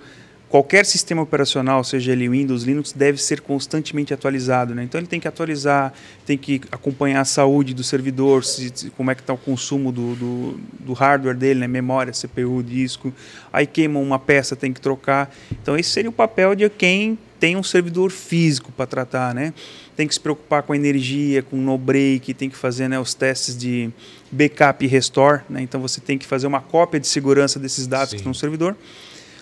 [0.49, 4.73] qualquer sistema operacional, seja ele Windows, Linux, deve ser constantemente atualizado.
[4.73, 4.83] Né?
[4.83, 5.93] Então ele tem que atualizar,
[6.25, 10.15] tem que acompanhar a saúde do servidor, se, como é que está o consumo do,
[10.15, 11.67] do, do, hardware dele, né?
[11.67, 13.13] memória, CPU, disco.
[13.51, 15.33] Aí queima uma peça, tem que trocar.
[15.51, 19.35] Então esse seria o papel de quem tem um servidor físico para tratar.
[19.35, 19.53] Né?
[19.95, 23.13] Tem que se preocupar com a energia, com o no-break, tem que fazer né, os
[23.13, 23.89] testes de
[24.31, 25.41] backup e restore.
[25.49, 25.61] Né?
[25.61, 28.15] Então você tem que fazer uma cópia de segurança desses dados Sim.
[28.15, 28.75] que estão no servidor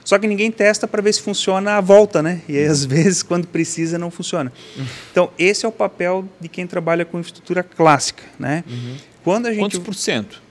[0.05, 2.39] só que ninguém testa para ver se funciona a volta, né?
[2.47, 4.53] E aí, às vezes, quando precisa, não funciona.
[5.11, 8.63] Então, esse é o papel de quem trabalha com infraestrutura clássica, né?
[8.69, 8.95] Uhum.
[9.23, 9.61] Quando a gente...
[9.61, 10.45] Quantos por cento?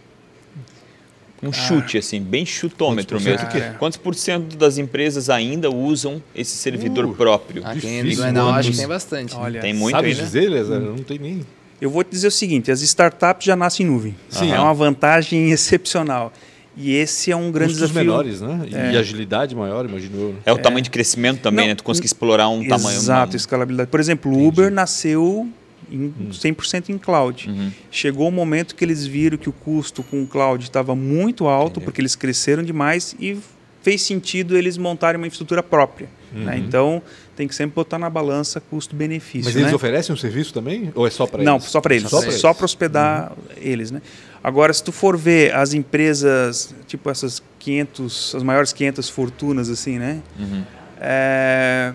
[1.40, 1.52] Um ah.
[1.52, 3.46] chute, assim, bem chutômetro mesmo.
[3.46, 7.64] Ah, Quantos por cento das empresas ainda usam esse servidor uh, próprio?
[7.64, 9.36] Aqui em não, acho que tem bastante.
[9.36, 10.22] Olha, tem muito sabe aí, né?
[10.22, 10.80] dizer, Lézer?
[10.80, 11.46] Não tem nem...
[11.80, 14.16] Eu vou te dizer o seguinte, as startups já nascem em nuvem.
[14.28, 14.50] Sim.
[14.50, 16.32] É uma vantagem excepcional.
[16.76, 18.10] E esse é um grande Custos desafio.
[18.10, 18.66] menores, né?
[18.68, 18.98] E, é.
[18.98, 20.34] agilidade maior, imagino eu.
[20.44, 20.60] É o é.
[20.60, 21.74] tamanho de crescimento também, Não, né?
[21.74, 22.98] Tu conseguir explorar um exato, tamanho...
[22.98, 23.90] Exato, escalabilidade.
[23.90, 25.48] Por exemplo, o Uber nasceu
[25.90, 26.94] em 100% hum.
[26.94, 27.48] em cloud.
[27.48, 27.70] Uhum.
[27.90, 31.46] Chegou o um momento que eles viram que o custo com o cloud estava muito
[31.46, 31.84] alto, Entendi.
[31.84, 33.38] porque eles cresceram demais e
[33.84, 36.08] fez sentido eles montarem uma infraestrutura própria.
[36.32, 36.40] Né?
[36.40, 36.44] Uhum.
[36.46, 36.58] Né?
[36.58, 37.02] Então,
[37.36, 39.44] tem que sempre botar na balança custo-benefício.
[39.44, 39.74] Mas eles né?
[39.74, 40.90] oferecem um serviço também?
[40.94, 41.46] Ou é só para eles?
[41.46, 42.08] Não, só para eles.
[42.08, 43.36] Só para hospedar uhum.
[43.58, 43.90] eles.
[43.90, 44.00] Né?
[44.42, 49.98] Agora, se tu for ver as empresas, tipo essas 500, as maiores 500 fortunas, assim,
[49.98, 50.22] né?
[50.38, 50.64] Uhum.
[50.98, 51.92] É,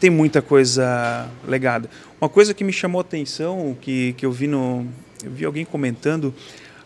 [0.00, 1.90] tem muita coisa legada.
[2.18, 4.86] Uma coisa que me chamou a atenção, que, que eu vi no,
[5.22, 6.34] eu vi alguém comentando,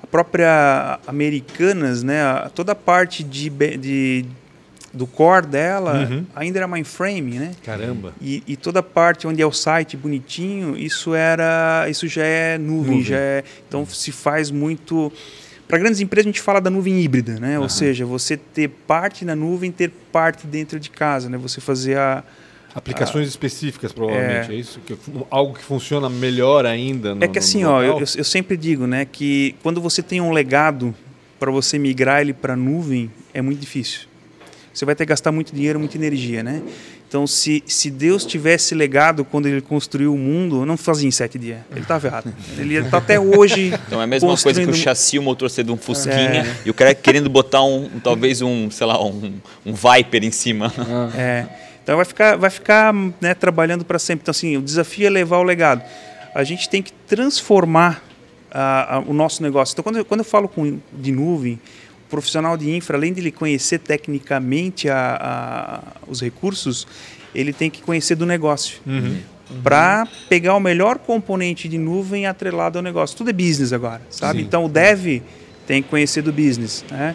[0.03, 2.21] a própria Americanas, né?
[2.55, 4.25] Toda a parte de, de
[4.93, 6.27] do core dela uhum.
[6.35, 7.53] ainda era mainframe, né?
[7.65, 8.13] Caramba.
[8.21, 12.59] E, e, toda a parte onde é o site bonitinho, isso era, isso já é
[12.59, 13.05] nuvem, nuvem.
[13.05, 15.13] já é, então se faz muito
[15.69, 17.57] para grandes empresas a gente fala da nuvem híbrida, né?
[17.57, 17.63] Uhum.
[17.63, 21.39] Ou seja, você ter parte na nuvem, ter parte dentro de casa, né?
[21.39, 22.25] Você fazer a
[22.75, 24.97] aplicações a, específicas provavelmente é, é isso que
[25.29, 27.15] algo que funciona melhor ainda.
[27.15, 30.33] No, é que assim, ó, eu, eu sempre digo, né, que quando você tem um
[30.33, 30.95] legado
[31.39, 34.10] para você migrar ele para nuvem é muito difícil
[34.81, 36.63] você vai ter que gastar muito dinheiro, muita energia, né?
[37.07, 41.39] Então, se, se Deus tivesse legado quando ele construiu o mundo, não fazia em sete
[41.39, 41.59] dias.
[41.71, 42.33] Ele estava errado.
[42.57, 43.75] Ele está até hoje.
[43.87, 46.57] Então é a mesma coisa que o chassi, o motor ser de um Fusquinha é.
[46.65, 49.35] e o cara querendo botar um, talvez um, sei lá, um,
[49.67, 50.73] um Viper em cima.
[51.15, 51.47] É.
[51.83, 54.23] Então vai ficar, vai ficar né, trabalhando para sempre.
[54.23, 55.83] Então, assim, o desafio é levar o legado.
[56.35, 58.03] A gente tem que transformar
[58.51, 59.75] a, o nosso negócio.
[59.75, 61.61] Então, quando eu, quando eu falo com, de nuvem,
[62.11, 66.87] profissional de infra, além de ele conhecer tecnicamente a, os recursos,
[67.35, 68.81] ele tem que conhecer do negócio.
[68.87, 69.19] Uhum.
[69.63, 73.17] Para pegar o melhor componente de nuvem atrelado ao negócio.
[73.17, 74.41] Tudo é business agora, sabe?
[74.41, 74.45] Sim.
[74.45, 75.23] Então, o dev
[75.71, 76.85] tem que conhecer do business.
[76.91, 77.15] Né?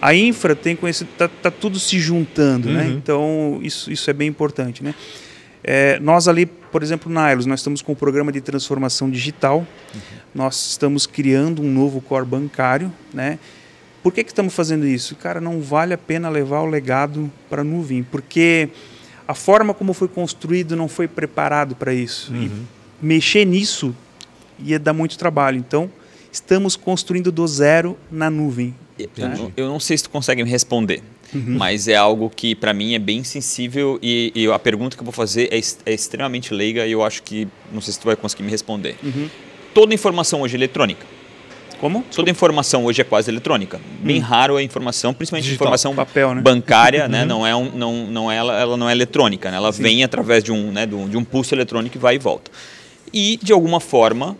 [0.00, 2.82] A infra tem que conhecer, tá, tá tudo se juntando, né?
[2.82, 2.88] uhum.
[2.88, 2.94] né?
[2.94, 4.94] Então isso, isso é bem importante, né?
[5.64, 9.66] É, nós ali, por exemplo, na Ailos, nós estamos com um programa de transformação digital.
[9.92, 10.00] Uhum.
[10.32, 13.40] Nós estamos criando um novo core bancário, né?
[14.06, 15.16] Por que, que estamos fazendo isso?
[15.16, 18.68] Cara, não vale a pena levar o legado para a nuvem, porque
[19.26, 22.32] a forma como foi construído não foi preparado para isso.
[22.32, 22.44] Uhum.
[23.02, 23.92] E mexer nisso
[24.60, 25.58] ia dar muito trabalho.
[25.58, 25.90] Então,
[26.30, 28.76] estamos construindo do zero na nuvem.
[28.96, 29.52] Eu, né?
[29.56, 31.02] eu não sei se tu consegue me responder,
[31.34, 31.56] uhum.
[31.58, 35.04] mas é algo que para mim é bem sensível e, e, a pergunta que eu
[35.04, 38.14] vou fazer é, é, extremamente leiga e eu acho que não sei se tu vai
[38.14, 38.94] conseguir me responder.
[39.02, 39.28] Uhum.
[39.74, 41.15] Toda informação hoje é eletrônica.
[41.80, 42.04] Como?
[42.14, 43.80] Toda informação hoje é quase eletrônica.
[44.00, 44.22] Bem hum.
[44.22, 45.66] raro a informação, principalmente Digital.
[45.66, 46.40] informação Papel, né?
[46.40, 47.22] bancária, né?
[47.22, 47.28] Uhum.
[47.28, 49.56] Não é um, não, não é, ela, ela não é eletrônica, né?
[49.56, 49.82] Ela Sim.
[49.82, 52.50] vem através de um, né, de um, de um pulso eletrônico e vai e volta.
[53.12, 54.36] E de alguma forma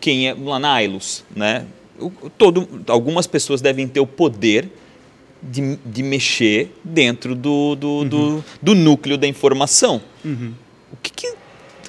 [0.00, 1.64] quem é lá na Ailus, né?
[1.98, 4.70] O, todo, algumas pessoas devem ter o poder
[5.42, 8.08] de, de mexer dentro do, do, uhum.
[8.08, 10.00] do, do, núcleo da informação.
[10.24, 10.52] Uhum.
[10.92, 11.34] O que, que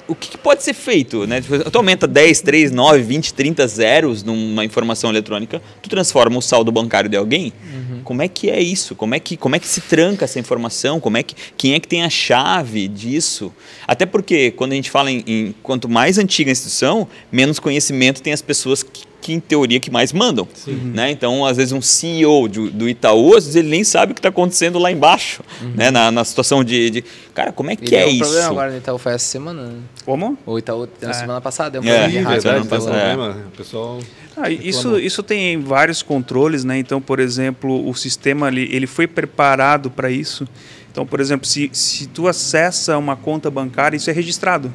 [0.08, 1.26] o que, que, pode ser feito?
[1.26, 1.40] Né?
[1.40, 6.42] Tipo, tu aumenta 10, 3, 9, 20, 30 zeros numa informação eletrônica, tu transforma o
[6.42, 7.52] saldo bancário de alguém?
[7.72, 8.00] Uhum.
[8.02, 8.94] Como é que é isso?
[8.94, 10.98] Como é que, como é que se tranca essa informação?
[10.98, 13.52] Como é que, quem é que tem a chave disso?
[13.86, 18.22] Até porque quando a gente fala em, em quanto mais antiga a instituição, menos conhecimento
[18.22, 20.92] tem as pessoas que que em teoria que mais mandam, uhum.
[20.94, 21.10] né?
[21.10, 24.20] Então, às vezes um CEO do, do Itaú, às vezes ele nem sabe o que
[24.20, 25.72] está acontecendo lá embaixo, uhum.
[25.74, 25.90] né?
[25.90, 27.04] Na, na situação de, de,
[27.34, 28.22] cara, como é que é, é um isso?
[28.22, 29.62] O problema agora no Itaú foi essa semana.
[29.62, 29.78] Né?
[30.04, 30.38] Como?
[30.46, 31.12] O Itaú na é.
[31.12, 33.14] semana passada deu um é, problema é, verdade, passada, é.
[33.14, 33.98] O pessoal
[34.40, 36.78] ah, isso, isso tem vários controles, né?
[36.78, 40.46] Então, por exemplo, o sistema ali, ele foi preparado para isso.
[40.90, 44.72] Então, por exemplo, se, se tu acessa uma conta bancária, isso é registrado.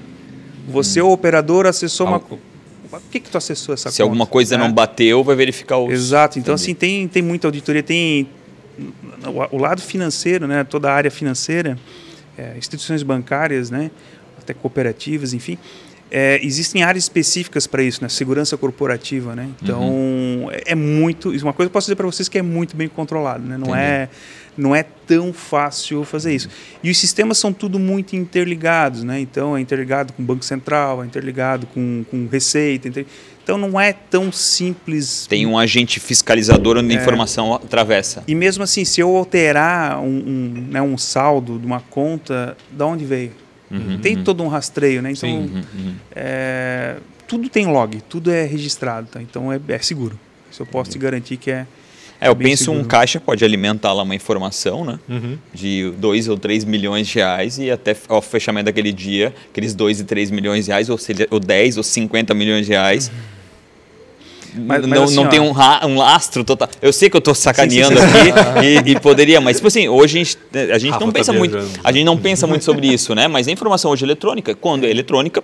[0.68, 1.08] Você, hum.
[1.08, 2.22] o operador, acessou uma
[3.02, 4.04] por que, que tu acessou essa Se conta?
[4.04, 5.92] alguma coisa não bateu, vai verificar o.
[5.92, 6.40] Exato.
[6.40, 6.64] Então, Entendi.
[6.64, 7.84] assim, tem, tem muita auditoria.
[7.84, 8.28] Tem
[9.26, 10.64] o, o lado financeiro, né?
[10.64, 11.78] toda a área financeira,
[12.38, 13.92] é, instituições bancárias, né?
[14.40, 15.58] até cooperativas, enfim.
[16.12, 18.08] É, existem áreas específicas para isso, né?
[18.08, 19.50] Segurança corporativa, né?
[19.60, 20.48] Então uhum.
[20.52, 21.30] é, é muito.
[21.30, 23.58] Uma coisa que eu posso dizer para vocês que é muito bem controlado, né?
[23.58, 23.80] Não Entendi.
[23.80, 24.10] é
[24.58, 26.50] não é tão fácil fazer isso.
[26.84, 29.20] E os sistemas são tudo muito interligados, né?
[29.20, 32.88] Então é interligado com o Banco Central, é interligado com, com Receita.
[32.88, 33.06] Inter...
[33.44, 35.28] Então não é tão simples.
[35.28, 36.98] Tem um agente fiscalizador onde é.
[36.98, 38.24] a informação atravessa.
[38.28, 42.86] E mesmo assim, se eu alterar um, um, né, um saldo de uma conta, da
[42.86, 43.32] onde veio?
[43.70, 44.24] Uhum, tem uhum.
[44.24, 45.12] todo um rastreio, né?
[45.12, 45.96] Então, uhum, uhum.
[46.16, 49.22] é, tudo tem log, tudo é registrado, tá?
[49.22, 50.20] então é, é seguro.
[50.52, 51.66] Isso eu posso te garantir que é,
[52.24, 52.82] é, eu penso seguro.
[52.82, 55.00] um caixa pode alimentar lá uma informação, né?
[55.10, 55.38] Uhum.
[55.54, 60.02] De 2 ou 3 milhões de reais e até ao fechamento daquele dia, aqueles 2
[60.02, 63.08] e 3 milhões de reais, ou, seja, ou 10 ou 50 milhões de reais.
[63.08, 63.34] Uhum.
[64.56, 66.70] Mas, mas não, assim, não tem um, um, lastro total.
[66.82, 68.32] Eu sei que eu estou sacaneando sim, sim, sim.
[68.32, 70.38] aqui e, e, poderia, mas tipo assim, hoje a gente,
[70.72, 73.28] a gente não tá pensa muito, a gente não pensa muito sobre isso, né?
[73.28, 75.44] Mas a informação hoje é eletrônica, quando é eletrônica,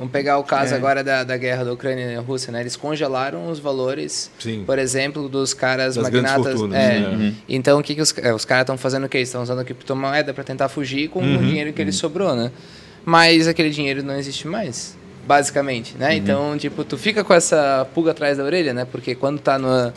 [0.00, 0.78] Vamos pegar o caso é.
[0.78, 2.60] agora da, da guerra da Ucrânia e Rússia, né?
[2.60, 4.64] Eles congelaram os valores, Sim.
[4.64, 6.54] por exemplo, dos caras das magnatas.
[6.54, 6.98] Fortunas, é.
[7.00, 7.34] Uhum.
[7.46, 9.18] Então, o que, que os, é, os caras estão fazendo o quê?
[9.18, 11.34] Estão usando a criptomoeda para tentar fugir com uhum.
[11.34, 11.84] o dinheiro que uhum.
[11.84, 12.50] eles sobrou, né?
[13.04, 16.08] Mas aquele dinheiro não existe mais, basicamente, né?
[16.08, 16.16] Uhum.
[16.16, 18.86] Então, tipo, tu fica com essa pulga atrás da orelha, né?
[18.90, 19.92] Porque quando tá no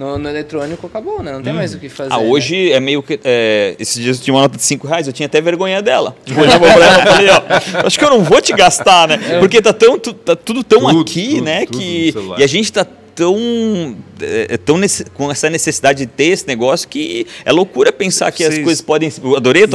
[0.00, 1.30] no, no, eletrônico acabou, né?
[1.30, 1.56] Não tem hum.
[1.56, 2.10] mais o que fazer.
[2.10, 2.24] Ah, né?
[2.24, 2.76] hoje né?
[2.76, 3.20] é meio que.
[3.22, 6.16] É, esses dias eu tinha uma nota de 5 reais, eu tinha até vergonha dela.
[6.24, 9.20] Tipo, eu pra ela falei, ó, acho que eu não vou te gastar, né?
[9.30, 9.38] É.
[9.38, 11.66] Porque tá, tão, tá tudo tão tudo, aqui, tudo, né?
[11.66, 16.06] Tudo que, e a gente tá tão, é, é tão nesse, com essa necessidade de
[16.06, 18.58] ter esse negócio que é loucura pensar que Vocês...
[18.58, 19.12] as coisas podem.
[19.22, 19.68] Eu adorei o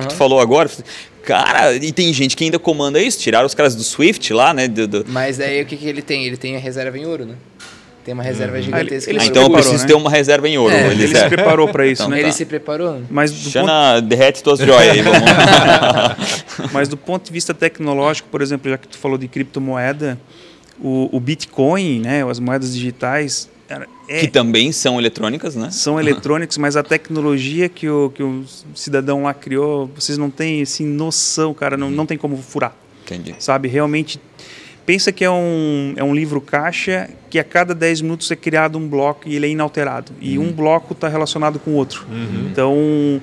[0.00, 0.70] que tu falou agora.
[1.22, 3.18] Cara, e tem gente que ainda comanda isso.
[3.18, 4.68] Tiraram os caras do Swift lá, né?
[4.68, 5.04] Do, do...
[5.08, 6.26] Mas aí o que, que ele tem?
[6.26, 7.36] Ele tem a reserva em ouro, né?
[8.04, 8.62] Tem uma reserva hum.
[8.62, 9.10] gigantesca.
[9.10, 9.86] Ah, ele, ele então eu preciso né?
[9.86, 10.74] ter uma reserva em ouro.
[10.74, 12.18] É, ele, ele se preparou para isso, então, né?
[12.18, 12.34] Ele tá.
[12.34, 13.02] se preparou.
[13.08, 14.06] Mas do Xana, ponto...
[14.06, 15.20] derrete tuas joias aí, vamos
[16.70, 20.18] Mas do ponto de vista tecnológico, por exemplo, já que tu falou de criptomoeda,
[20.78, 23.48] o, o Bitcoin, né, as moedas digitais,
[24.06, 25.70] É, que também são eletrônicas, né?
[25.70, 30.60] São eletrônicos, mas a tecnologia que o, que o cidadão lá criou, vocês não têm
[30.60, 32.76] assim, noção, cara, não, não tem como furar.
[33.04, 33.34] Entendi.
[33.38, 34.20] Sabe, realmente
[34.86, 38.78] Pensa que é um, é um livro caixa que a cada 10 minutos é criado
[38.78, 40.12] um bloco e ele é inalterado.
[40.20, 40.48] E uhum.
[40.48, 42.06] um bloco está relacionado com o outro.
[42.10, 42.48] Uhum.
[42.50, 43.22] Então.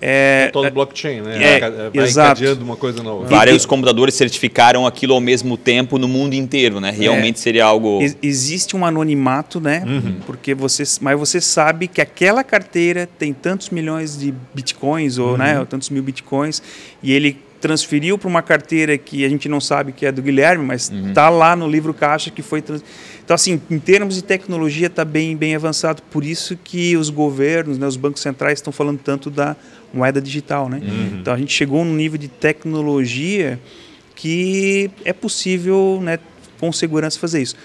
[0.00, 1.42] É, todo blockchain, né?
[1.42, 2.42] É, é, vai exato.
[2.62, 3.26] uma coisa nova.
[3.26, 6.90] Vários e, computadores certificaram aquilo ao mesmo tempo no mundo inteiro, né?
[6.90, 7.98] Realmente é, seria algo.
[8.22, 9.82] Existe um anonimato, né?
[9.86, 10.16] Uhum.
[10.26, 15.54] Porque você, mas você sabe que aquela carteira tem tantos milhões de bitcoins ou, né,
[15.54, 15.60] uhum.
[15.60, 16.62] ou tantos mil bitcoins
[17.02, 20.64] e ele transferiu para uma carteira que a gente não sabe que é do Guilherme,
[20.64, 21.38] mas está uhum.
[21.38, 22.82] lá no livro caixa que foi trans...
[23.24, 27.78] então assim em termos de tecnologia está bem bem avançado por isso que os governos
[27.78, 29.56] né, os bancos centrais estão falando tanto da
[29.92, 31.18] moeda digital né uhum.
[31.20, 33.58] então a gente chegou num nível de tecnologia
[34.14, 36.18] que é possível né
[36.60, 37.56] com segurança fazer isso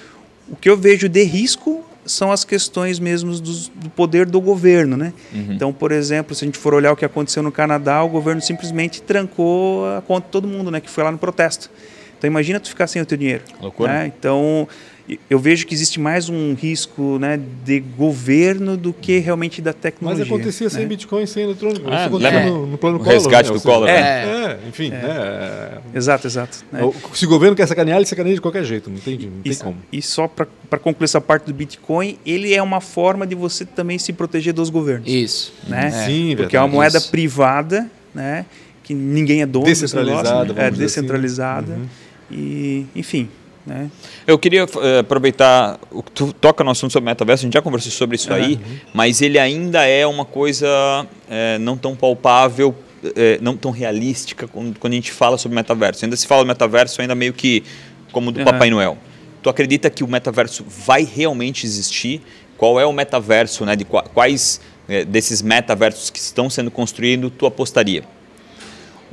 [0.50, 4.98] o que eu vejo de risco são as questões mesmo do, do poder do governo,
[4.98, 5.14] né?
[5.34, 5.54] Uhum.
[5.54, 8.42] Então, por exemplo, se a gente for olhar o que aconteceu no Canadá, o governo
[8.42, 10.80] simplesmente trancou a conta de todo mundo, né?
[10.80, 11.70] Que foi lá no protesto.
[12.18, 13.44] Então, imagina tu ficar sem o teu dinheiro.
[13.60, 13.92] Loucura.
[13.92, 14.14] Né?
[14.18, 14.68] Então,
[15.30, 20.24] eu vejo que existe mais um risco né, de governo do que realmente da tecnologia.
[20.24, 20.70] Mas acontecia né?
[20.70, 21.86] sem Bitcoin, sem eletrônico.
[21.90, 22.46] Ah, Isso é.
[22.46, 23.14] no, no plano o Collor.
[23.14, 23.56] resgate né?
[23.56, 23.90] do Collor.
[23.90, 24.88] É, é, enfim.
[24.88, 24.92] É.
[24.92, 25.78] Né?
[25.94, 26.64] Exato, exato.
[26.72, 26.82] Né?
[27.14, 29.78] Se o governo quer sacanear, ele sacaneia de qualquer jeito, não tem, não tem como.
[29.92, 33.98] E só para concluir essa parte do Bitcoin, ele é uma forma de você também
[33.98, 35.12] se proteger dos governos.
[35.12, 35.54] Isso.
[35.68, 35.88] Né?
[35.88, 36.06] É.
[36.06, 37.12] Sim, Porque é uma moeda isso.
[37.12, 38.46] privada, né?
[38.84, 40.68] que ninguém é dono descentralizada, negócio, né?
[40.68, 41.74] é descentralizada.
[41.74, 41.82] Assim.
[41.82, 41.88] Uhum.
[42.32, 43.30] E, enfim,
[43.66, 43.90] né?
[44.26, 47.62] Eu queria uh, aproveitar o que tu toca no assunto sobre metaverso, a gente já
[47.62, 48.78] conversou sobre isso aí, uhum.
[48.94, 50.68] mas ele ainda é uma coisa
[51.30, 52.76] é, não tão palpável,
[53.16, 56.06] é, não tão realística quando, quando, a gente fala sobre metaverso.
[56.06, 57.64] Ainda se fala metaverso ainda meio que
[58.12, 58.46] como do uhum.
[58.46, 58.98] Papai Noel.
[59.42, 62.22] Tu acredita que o metaverso vai realmente existir?
[62.58, 63.76] Qual é o metaverso, né?
[63.76, 68.04] De quais é, desses metaversos que estão sendo construídos tu apostaria?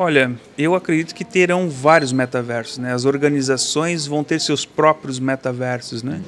[0.01, 2.95] Olha, eu acredito que terão vários metaversos, né?
[2.95, 6.23] As organizações vão ter seus próprios metaversos, né?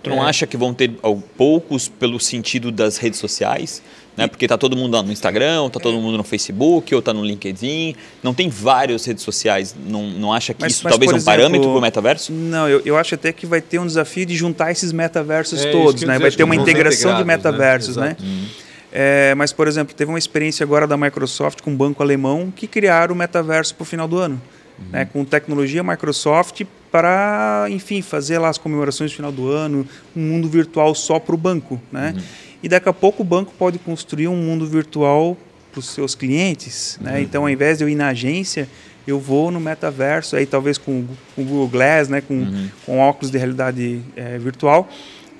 [0.00, 0.28] Tu não é.
[0.28, 0.92] acha que vão ter
[1.36, 3.82] poucos pelo sentido das redes sociais?
[4.16, 4.28] Né?
[4.28, 7.24] Porque tá todo mundo no Instagram, ou tá todo mundo no Facebook, ou tá no
[7.24, 7.96] LinkedIn.
[8.22, 9.74] Não tem várias redes sociais.
[9.86, 12.32] Não, não acha que mas, isso mas, talvez é um parâmetro para o metaverso?
[12.32, 15.72] Não, eu, eu acho até que vai ter um desafio de juntar esses metaversos é,
[15.72, 16.20] todos, né?
[16.20, 17.24] Vai ter uma integração de né?
[17.24, 18.16] metaversos, né?
[18.20, 18.46] né?
[18.92, 22.66] É, mas, por exemplo, teve uma experiência agora da Microsoft com um banco alemão que
[22.66, 24.40] criaram o metaverso para o final do ano.
[24.78, 24.84] Uhum.
[24.92, 29.84] Né, com tecnologia Microsoft para, enfim, fazer lá as comemorações do final do ano,
[30.16, 31.80] um mundo virtual só para o banco.
[31.90, 32.14] Né?
[32.16, 32.22] Uhum.
[32.62, 35.36] E daqui a pouco o banco pode construir um mundo virtual
[35.72, 36.96] para os seus clientes.
[37.00, 37.14] Né?
[37.14, 37.18] Uhum.
[37.18, 38.68] Então, ao invés de eu ir na agência,
[39.06, 41.04] eu vou no metaverso, aí talvez com
[41.36, 42.68] o Google Glass, né, com, uhum.
[42.84, 44.88] com óculos de realidade é, virtual,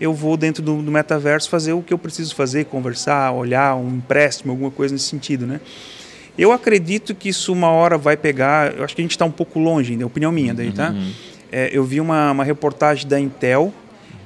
[0.01, 3.97] eu vou dentro do, do, metaverso fazer o que eu preciso fazer, conversar, olhar, um
[3.97, 5.61] empréstimo, alguma coisa nesse sentido, né?
[6.37, 8.73] Eu acredito que isso uma hora vai pegar.
[8.77, 10.91] Eu acho que a gente está um pouco longe ainda, é opinião minha daí, tá?
[10.91, 11.11] Uhum.
[11.51, 13.73] É, eu vi uma, uma reportagem da Intel.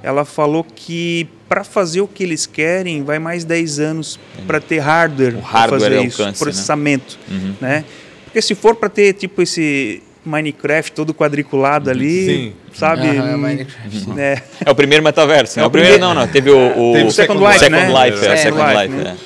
[0.02, 4.78] Ela falou que para fazer o que eles querem vai mais 10 anos para ter
[4.78, 6.32] hardware, para fazer é isso, né?
[6.32, 7.36] processamento, né?
[7.36, 7.54] Uhum.
[7.60, 7.84] né?
[8.24, 12.52] Porque se for para ter tipo esse Minecraft todo quadriculado ali, Sim.
[12.72, 13.08] sabe?
[13.08, 14.42] Uhum, é, é.
[14.64, 15.58] é, o primeiro metaverso.
[15.58, 16.28] É, é o primeiro, não, não.
[16.28, 18.04] Teve o, o Teve Second, Second Life, Second né?
[18.04, 19.16] Life, é, Second Life, Life né?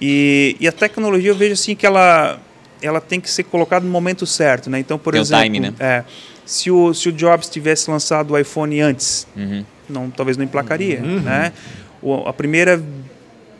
[0.00, 2.40] E, e a tecnologia eu vejo assim que ela,
[2.80, 4.78] ela tem que ser colocada no momento certo, né?
[4.78, 5.74] Então, por tem exemplo, time, né?
[5.78, 6.04] é,
[6.46, 9.64] se, o, se o Jobs tivesse lançado o iPhone antes, uhum.
[9.88, 11.20] não, talvez não emplacaria, uhum.
[11.20, 11.52] né?
[12.00, 12.82] O, a primeira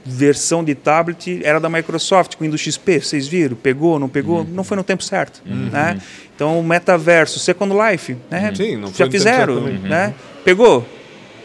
[0.04, 3.54] versão de tablet era da Microsoft com o Windows XP, vocês viram?
[3.54, 4.38] Pegou, não pegou?
[4.38, 4.46] Uhum.
[4.50, 5.42] Não foi no tempo certo.
[5.46, 5.68] Uhum.
[5.70, 6.00] Né?
[6.40, 8.48] Então, o metaverso, Second Life, né?
[8.48, 8.54] Uhum.
[8.54, 10.14] Sim, não já fizeram, né?
[10.42, 10.86] Pegou?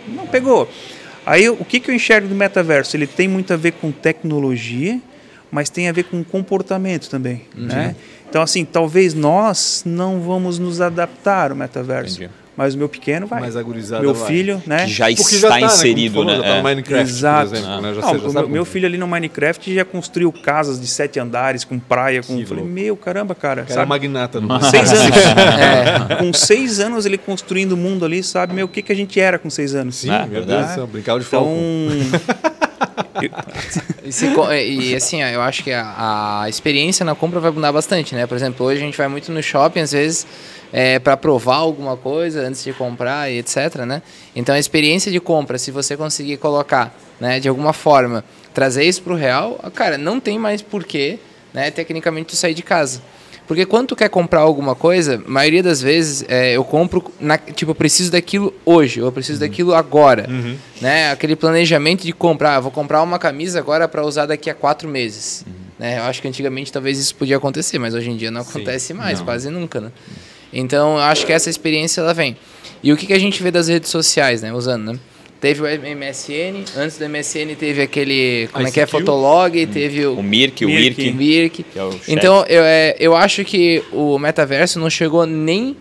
[0.08, 0.70] Não pegou.
[1.26, 2.96] Aí, o que, que eu enxergo do metaverso?
[2.96, 4.98] Ele tem muito a ver com tecnologia,
[5.52, 7.94] mas tem a ver com comportamento também, né?
[8.30, 12.24] Então, assim, talvez nós não vamos nos adaptar ao metaverso.
[12.24, 13.42] Entendi mas o meu pequeno vai.
[13.42, 14.86] Mais agorizado Meu filho, né?
[14.86, 16.36] Que já Porque está já tá, inserido, né?
[16.36, 16.48] Falou, né?
[16.48, 17.50] Já tá no Minecraft, Exato.
[17.50, 17.94] por exemplo, né?
[17.94, 21.78] Já, Não, já meu, filho ali no Minecraft já construiu casas de sete andares, com
[21.78, 22.46] praia, com...
[22.46, 23.64] Falei, meu, caramba, cara.
[23.64, 23.90] cara sabe?
[23.90, 24.40] magnata.
[24.40, 25.16] Com seis anos.
[25.16, 28.54] é, com seis anos ele construindo o mundo ali, sabe?
[28.54, 29.96] Meu, o que, que a gente era com seis anos?
[29.96, 31.46] Sim, ah, meu Deus do céu, brincava de então...
[34.54, 38.26] e, e, assim, eu acho que a, a experiência na compra vai mudar bastante, né?
[38.28, 40.26] Por exemplo, hoje a gente vai muito no shopping, às vezes
[40.78, 43.78] é, para provar alguma coisa antes de comprar e etc.
[43.88, 44.02] Né?
[44.36, 49.02] Então a experiência de compra, se você conseguir colocar né, de alguma forma, trazer isso
[49.02, 51.18] para o real, cara, não tem mais porquê
[51.54, 53.02] né, tecnicamente tu sair de casa.
[53.48, 57.38] Porque quando tu quer comprar alguma coisa, a maioria das vezes é, eu compro, na,
[57.38, 59.48] tipo, eu preciso daquilo hoje, eu preciso Uhum.
[59.48, 60.28] daquilo agora.
[60.82, 61.10] Né?
[61.10, 64.90] Aquele planejamento de comprar, ah, vou comprar uma camisa agora para usar daqui a quatro
[64.90, 65.46] meses.
[65.48, 65.54] Uhum.
[65.80, 66.00] Né?
[66.00, 69.20] Eu acho que antigamente talvez isso podia acontecer, mas hoje em dia não acontece mais,
[69.20, 69.26] Não.
[69.26, 69.80] quase nunca.
[69.80, 69.92] Né?
[70.56, 72.36] Então eu acho que essa experiência ela vem.
[72.82, 74.54] E o que, que a gente vê das redes sociais, né?
[74.54, 75.00] Usando, né?
[75.42, 78.86] Teve o MSN, antes do MSN teve aquele, como é que é?
[78.88, 81.02] Fotolog, teve O Mirk, o Mirk.
[81.02, 81.18] Irk.
[81.18, 81.64] Virk.
[81.64, 82.00] Que é o.
[82.08, 85.76] Então, eu, é, eu acho que o metaverso não chegou nem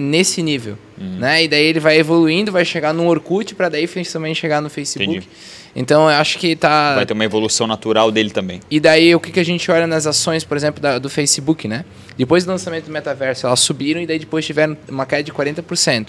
[0.00, 1.18] nesse nível, Uhum.
[1.18, 1.44] né?
[1.44, 5.10] E daí ele vai evoluindo, vai chegar no Orkut, para daí também chegar no Facebook.
[5.16, 5.28] Entendi.
[5.76, 6.94] Então, eu acho que tá...
[6.94, 8.60] Vai ter uma evolução natural dele também.
[8.70, 11.66] E daí, o que, que a gente olha nas ações, por exemplo, da- do Facebook,
[11.66, 11.84] né?
[12.16, 16.08] Depois do lançamento do metaverso, elas subiram e daí depois tiveram uma queda de 40%.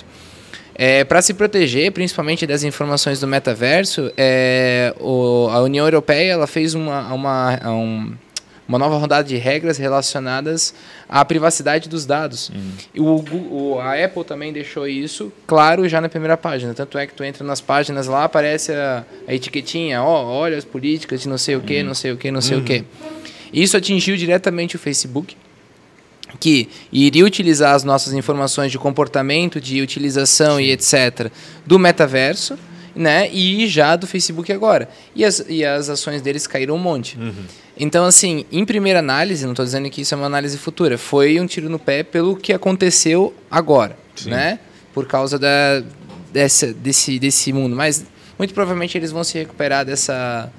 [0.77, 6.45] É, para se proteger, principalmente das informações do metaverso, é, o- a União Europeia ela
[6.47, 8.13] fez uma, uma, um-
[8.67, 10.73] uma nova rodada de regras relacionadas
[11.07, 12.51] à privacidade dos dados.
[12.93, 13.05] E o,
[13.51, 16.73] o- a Apple também deixou isso claro já na primeira página.
[16.73, 20.65] Tanto é que tu entra nas páginas lá, aparece a, a etiquetinha, ó, olha as
[20.65, 22.83] políticas de não sei o que, não sei o que, não sei o que.
[23.53, 25.37] Isso atingiu diretamente o Facebook
[26.39, 31.31] que iria utilizar as nossas informações de comportamento, de utilização e etc.
[31.65, 32.57] do metaverso,
[32.93, 33.29] né?
[33.31, 34.89] E já do Facebook agora.
[35.15, 37.17] E as, e as ações deles caíram um monte.
[37.77, 41.39] Então, assim, em primeira análise, não estou dizendo que isso é uma análise futura, foi
[41.39, 44.59] um tiro no pé pelo que aconteceu agora, né?
[44.93, 45.83] Por causa da,
[46.31, 47.75] dessa, desse, desse mundo.
[47.75, 48.05] Mas
[48.39, 50.49] muito provavelmente eles vão se recuperar dessa,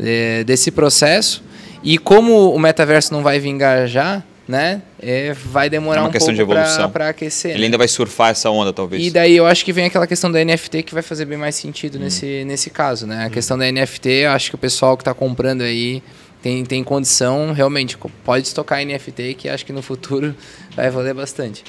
[0.00, 1.42] eh, desse processo.
[1.82, 4.82] E como o metaverso não vai vingar já, né?
[5.00, 7.50] É, vai demorar É uma um pouco para aquecer.
[7.52, 7.64] Ele né?
[7.66, 9.06] ainda vai surfar essa onda, talvez.
[9.06, 11.56] E daí eu acho que vem aquela questão da NFT que vai fazer bem mais
[11.58, 11.62] Hum.
[11.62, 13.26] sentido nesse, nesse caso, né?
[13.26, 16.02] A questão da NFT, eu acho que o pessoal que está comprando aí
[16.42, 20.34] tem, tem condição, realmente, pode estocar NFT, que acho que no futuro
[20.76, 21.64] vai valer bastante.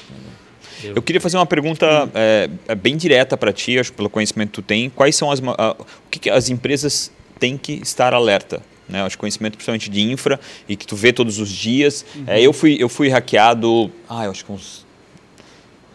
[0.82, 4.54] Eu queria fazer uma pergunta é, é bem direta para ti, acho pelo conhecimento que
[4.54, 4.88] tu tem.
[4.88, 8.62] Quais são as a- o que, que as empresas têm que estar alerta?
[8.88, 9.02] Né?
[9.02, 12.04] Acho conhecimento principalmente de infra e que tu vê todos os dias.
[12.26, 14.86] É, eu fui eu fui hackeado, ah, eu acho que uns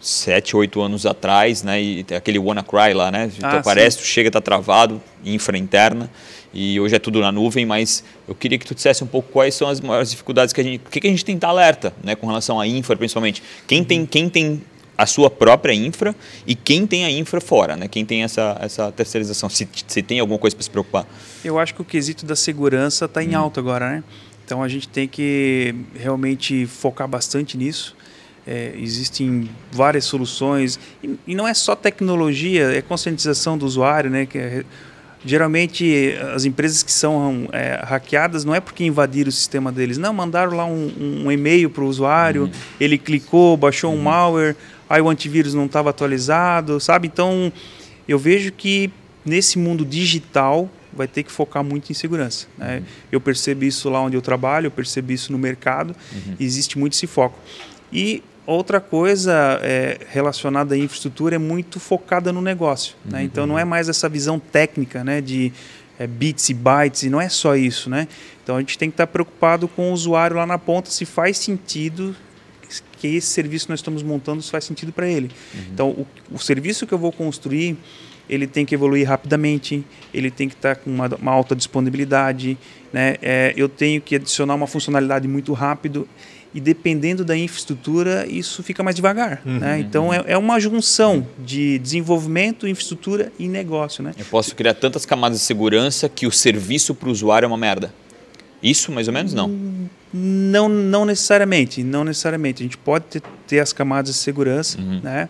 [0.00, 1.82] sete, oito anos atrás, né?
[1.82, 3.28] E aquele WannaCry lá, né?
[3.28, 6.08] Tu Ah, aparece, tu chega, tá travado, infra interna.
[6.52, 9.54] E hoje é tudo na nuvem, mas eu queria que tu dissesse um pouco quais
[9.54, 11.48] são as maiores dificuldades que a gente, o que, que a gente tem que estar
[11.48, 13.42] alerta, né, com relação à infra, principalmente.
[13.66, 14.62] Quem tem, quem tem
[14.96, 16.14] a sua própria infra
[16.46, 17.86] e quem tem a infra fora, né?
[17.86, 21.06] Quem tem essa, essa terceirização, se, se tem alguma coisa para se preocupar.
[21.44, 24.04] Eu acho que o quesito da segurança está em alta agora, né?
[24.44, 27.94] Então a gente tem que realmente focar bastante nisso.
[28.46, 34.24] É, existem várias soluções e, e não é só tecnologia, é conscientização do usuário, né?
[34.24, 34.64] Que é-
[35.26, 40.12] geralmente as empresas que são é, hackeadas não é porque invadiram o sistema deles, não
[40.14, 42.48] mandaram lá um, um e-mail para o usuário,
[42.80, 44.56] ele clicou, baixou um malware,
[44.88, 47.08] aí o antivírus não estava atualizado, sabe?
[47.08, 47.52] Então
[48.06, 48.90] eu vejo que
[49.24, 52.46] nesse mundo digital vai ter que focar muito em segurança.
[52.56, 52.82] Né?
[53.10, 55.94] Eu percebo isso lá onde eu trabalho, eu percebo isso no mercado,
[56.40, 57.38] existe muito esse foco.
[57.92, 62.94] E outra coisa é, relacionada à infraestrutura é muito focada no negócio.
[63.04, 63.24] Né?
[63.24, 65.52] Então não é mais essa visão técnica né, de
[65.98, 67.90] é, bits e bytes, e não é só isso.
[67.90, 68.06] Né?
[68.42, 71.38] Então a gente tem que estar preocupado com o usuário lá na ponta, se faz
[71.38, 72.14] sentido
[72.98, 75.30] que esse serviço que nós estamos montando se faz sentido para ele.
[75.72, 77.76] Então, o, o serviço que eu vou construir,
[78.28, 82.58] ele tem que evoluir rapidamente, ele tem que estar com uma, uma alta disponibilidade,
[82.92, 83.16] né?
[83.22, 86.08] É, eu tenho que adicionar uma funcionalidade muito rápido
[86.54, 89.42] e dependendo da infraestrutura, isso fica mais devagar.
[89.44, 89.80] Né?
[89.80, 94.02] Então, é, é uma junção de desenvolvimento, infraestrutura e negócio.
[94.02, 94.12] Né?
[94.18, 97.58] Eu posso criar tantas camadas de segurança que o serviço para o usuário é uma
[97.58, 97.92] merda.
[98.62, 99.48] Isso, mais ou menos, não.
[100.12, 102.62] Não, não necessariamente, não necessariamente.
[102.62, 105.28] A gente pode ter, ter as camadas de segurança, né?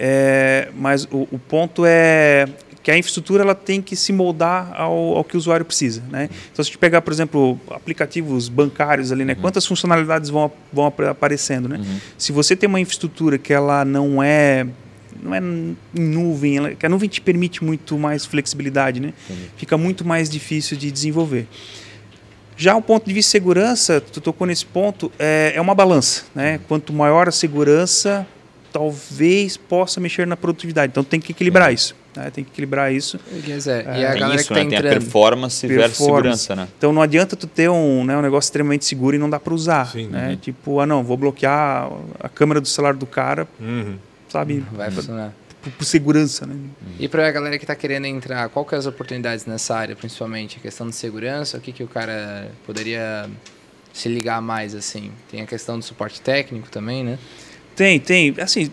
[0.00, 2.46] É, mas o, o ponto é
[2.88, 6.30] que a infraestrutura ela tem que se moldar ao, ao que o usuário precisa, né?
[6.50, 9.34] Então, se a gente pegar, por exemplo, aplicativos bancários ali, né?
[9.34, 11.84] Quantas funcionalidades vão, vão ap- aparecendo, né?
[12.16, 14.66] Se você tem uma infraestrutura que ela não é
[15.22, 19.12] não é em nuvem, ela, que a nuvem te permite muito mais flexibilidade, né?
[19.58, 21.46] Fica muito mais difícil de desenvolver.
[22.56, 26.22] Já o ponto de vista de segurança, tu tocou nesse ponto, é, é uma balança.
[26.34, 26.58] Né?
[26.66, 28.26] Quanto maior a segurança,
[28.72, 30.90] talvez possa mexer na produtividade.
[30.90, 31.94] Então tem que equilibrar isso.
[32.18, 32.30] Né?
[32.30, 33.18] Tem que equilibrar isso.
[33.44, 34.66] Quer dizer, e a Tem galera isso, que tá né?
[34.68, 34.92] Tem a entrando.
[35.02, 36.42] performance, versus Performance.
[36.42, 36.68] segurança, né?
[36.76, 39.54] Então não adianta tu ter um, né, um negócio extremamente seguro e não dá para
[39.54, 39.86] usar.
[39.86, 40.08] Sim.
[40.08, 40.38] né?
[40.40, 41.90] Tipo, ah não, vou bloquear
[42.20, 43.96] a câmera do celular do cara, Uhum.
[44.28, 44.64] sabe?
[44.72, 45.32] Vai funcionar.
[45.62, 46.54] Por, por segurança, né?
[47.00, 49.96] E para a galera que está querendo entrar, qual que é as oportunidades nessa área,
[49.96, 50.56] principalmente?
[50.58, 53.28] A questão de segurança, o que, que o cara poderia
[53.92, 55.10] se ligar mais, assim?
[55.30, 57.18] Tem a questão do suporte técnico também, né?
[57.74, 58.34] Tem, tem.
[58.40, 58.70] Assim,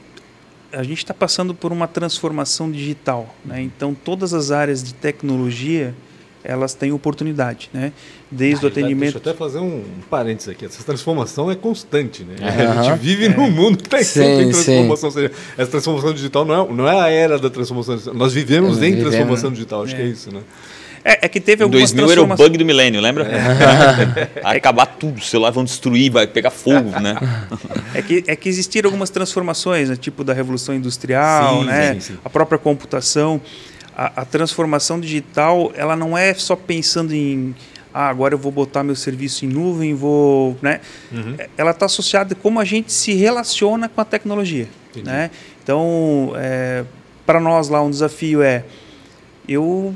[0.75, 3.61] a gente está passando por uma transformação digital, né?
[3.61, 5.95] Então, todas as áreas de tecnologia
[6.47, 7.91] elas têm oportunidade, né?
[8.29, 9.13] Desde ah, o atendimento.
[9.13, 10.65] Deixa eu até fazer um parênteses aqui.
[10.65, 12.35] Essa transformação é constante, né?
[12.39, 12.79] Uhum.
[12.79, 13.29] A gente vive é.
[13.29, 15.09] num mundo que tem sempre transformação.
[15.09, 15.17] Sim.
[15.21, 18.15] Seja, essa transformação digital não é, não é a era da transformação digital.
[18.15, 19.83] Nós vivemos em vivemos, transformação digital.
[19.83, 19.97] Acho é.
[19.97, 20.41] que é isso, né?
[21.07, 23.25] É, é, que teve algumas 2000 era o bug do milênio, lembra?
[23.25, 24.41] É.
[24.41, 27.15] Vai acabar tudo, os celulares vão destruir, vai pegar fogo, né?
[27.93, 29.95] É que, é que existiram algumas transformações, né?
[29.95, 31.93] tipo da Revolução Industrial, sim, né?
[31.93, 32.17] Sim, sim.
[32.25, 33.39] a própria computação
[33.95, 37.55] a, a, transformação digital ela não é só pensando em
[37.93, 40.81] ah, agora eu vou botar meu serviço em nuvem, vou, né?
[41.13, 41.37] Uhum.
[41.55, 45.05] Ela está associada a como a gente se relaciona com a tecnologia, Entendi.
[45.05, 45.31] né?
[45.63, 46.83] Então, é,
[47.25, 48.65] para nós lá um desafio é
[49.47, 49.95] eu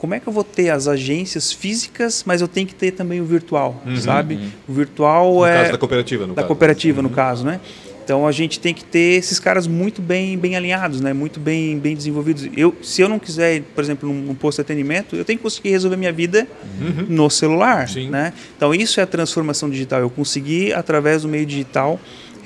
[0.00, 3.20] como é que eu vou ter as agências físicas, mas eu tenho que ter também
[3.20, 4.36] o virtual, uhum, sabe?
[4.36, 4.50] Uhum.
[4.66, 6.46] O virtual no é caso da cooperativa, no da caso.
[6.46, 7.14] cooperativa no uhum.
[7.14, 7.60] caso, né?
[8.02, 11.12] Então a gente tem que ter esses caras muito bem, bem alinhados, né?
[11.12, 12.48] muito bem, bem desenvolvidos.
[12.56, 15.68] Eu, se eu não quiser, por exemplo, num, posto de atendimento, eu tenho que conseguir
[15.68, 16.48] resolver minha vida
[16.80, 17.06] uhum.
[17.08, 17.86] no celular.
[18.10, 18.32] Né?
[18.56, 20.00] Então isso é a transformação digital.
[20.00, 22.00] Eu consegui, através do meio digital,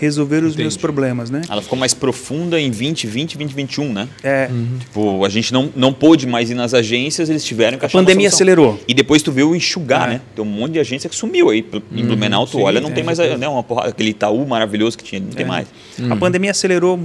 [0.05, 0.63] resolver os Entendi.
[0.63, 1.43] meus problemas, né?
[1.49, 4.09] Ela ficou mais profunda em 2020, 2021, né?
[4.23, 4.49] É.
[4.51, 4.79] Uhum.
[4.79, 8.01] Tipo, a gente não, não pôde mais ir nas agências, eles tiveram que achar A
[8.01, 8.81] pandemia acelerou.
[8.87, 10.13] E depois tu viu enxugar, é.
[10.15, 10.21] né?
[10.35, 11.65] Tem um monte de agência que sumiu aí.
[11.93, 12.07] Em uhum.
[12.07, 15.21] Blumenau, tu Sim, olha, não tem mais né, uma porrada, aquele Itaú maravilhoso que tinha,
[15.21, 15.49] não tem é.
[15.49, 15.69] mais.
[15.99, 16.13] Uhum.
[16.13, 16.99] A pandemia acelerou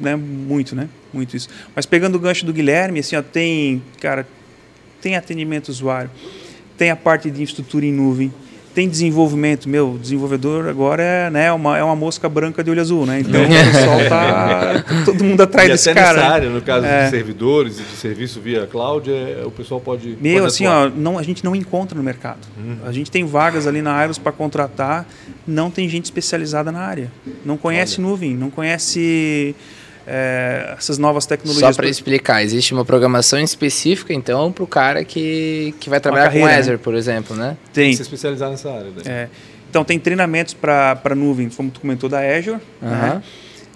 [0.00, 0.88] né, muito, né?
[1.12, 1.48] Muito isso.
[1.74, 4.26] Mas pegando o gancho do Guilherme, assim, ó, tem, cara,
[5.00, 6.10] tem atendimento usuário,
[6.76, 8.32] tem a parte de infraestrutura em nuvem,
[8.74, 13.04] tem desenvolvimento, meu, desenvolvedor agora é, né, uma, é uma mosca branca de olho azul,
[13.04, 13.20] né?
[13.20, 16.20] Então o pessoal tá todo mundo atrás e desse até cara.
[16.20, 17.04] Nessa área, no caso é.
[17.04, 20.16] de servidores e de serviço via cloud, é, o pessoal pode.
[20.20, 22.46] Meu, pode assim, ó, não, a gente não encontra no mercado.
[22.56, 22.76] Uhum.
[22.84, 25.06] A gente tem vagas ali na Aeros para contratar,
[25.46, 27.10] não tem gente especializada na área.
[27.44, 28.08] Não conhece Olha.
[28.08, 29.54] nuvem, não conhece
[30.06, 31.74] é, essas novas tecnologias.
[31.74, 36.24] Só para explicar, existe uma programação específica, então, para o cara que, que vai trabalhar
[36.24, 36.80] carreira, com Azure, né?
[36.82, 37.56] por exemplo, né?
[37.72, 37.84] Tem.
[37.84, 38.90] tem que se especializar nessa área.
[39.04, 39.28] É,
[39.68, 42.60] então, tem treinamentos para nuvem, como tu comentou, da Azure.
[42.82, 43.22] Né?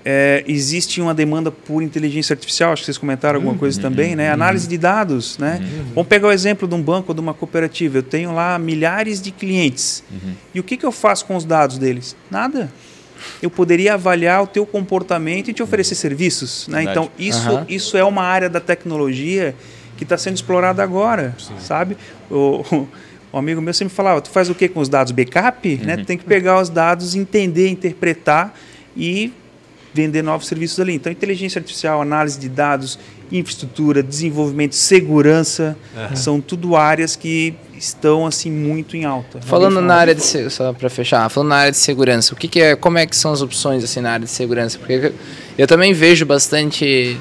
[0.06, 4.14] É, existe uma demanda por inteligência artificial, acho que vocês comentaram alguma coisa uhum, também,
[4.14, 4.28] né?
[4.28, 4.34] Uhum.
[4.34, 5.60] Análise de dados, né?
[5.62, 5.84] Uhum.
[5.94, 7.98] Vamos pegar o exemplo de um banco ou de uma cooperativa.
[7.98, 10.04] Eu tenho lá milhares de clientes.
[10.54, 12.14] E o que, que eu faço com os dados deles?
[12.30, 12.70] Nada
[13.42, 16.68] eu poderia avaliar o teu comportamento e te oferecer serviços.
[16.68, 16.84] Né?
[16.84, 17.64] Então, isso, uhum.
[17.68, 19.54] isso é uma área da tecnologia
[19.96, 21.54] que está sendo explorada agora, Sim.
[21.58, 21.96] sabe?
[22.30, 22.88] O,
[23.32, 25.12] o, amigo meu sempre falava, tu faz o que com os dados?
[25.12, 25.68] Backup?
[25.68, 25.80] Né?
[25.80, 25.86] Uhum.
[25.98, 26.04] Né?
[26.04, 28.54] Tem que pegar os dados, entender, interpretar
[28.96, 29.32] e
[29.94, 30.94] vender novos serviços ali.
[30.94, 32.98] Então, inteligência artificial, análise de dados,
[33.30, 36.16] infraestrutura, desenvolvimento, segurança, uhum.
[36.16, 39.40] são tudo áreas que estão assim muito em alta.
[39.40, 42.60] Falando na área de só para fechar, falando na área de segurança, o que, que,
[42.60, 44.78] é, como é que são as opções assim na área de segurança?
[44.78, 45.12] Porque
[45.56, 47.18] eu também vejo bastante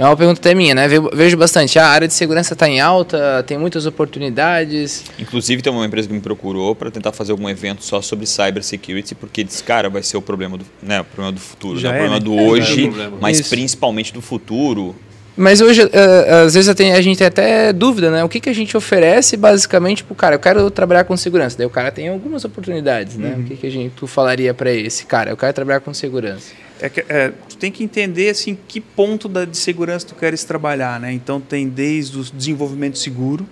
[0.00, 0.88] é uma pergunta até minha, né?
[1.12, 1.78] Vejo bastante.
[1.78, 5.04] A área de segurança está em alta, tem muitas oportunidades.
[5.18, 9.14] Inclusive, tem uma empresa que me procurou para tentar fazer algum evento só sobre cybersecurity,
[9.14, 11.96] porque disse, cara, vai ser o problema do, né, o problema do futuro, Já né?
[11.96, 12.24] o problema né?
[12.24, 13.50] do hoje, é, mas Isso.
[13.50, 14.96] principalmente do futuro.
[15.36, 18.24] Mas hoje, uh, às vezes a gente tem até dúvida, né?
[18.24, 20.34] O que, que a gente oferece basicamente para o cara?
[20.34, 21.56] Eu quero trabalhar com segurança.
[21.56, 23.34] Daí o cara tem algumas oportunidades, né?
[23.34, 23.42] Uhum.
[23.42, 25.30] O que, que a gente, tu falaria para esse cara?
[25.30, 26.52] Eu quero trabalhar com segurança.
[26.80, 30.44] É que, é, tu tem que entender assim que ponto da, de segurança tu queres
[30.44, 31.12] trabalhar, né?
[31.12, 33.46] Então tem desde o desenvolvimento seguro,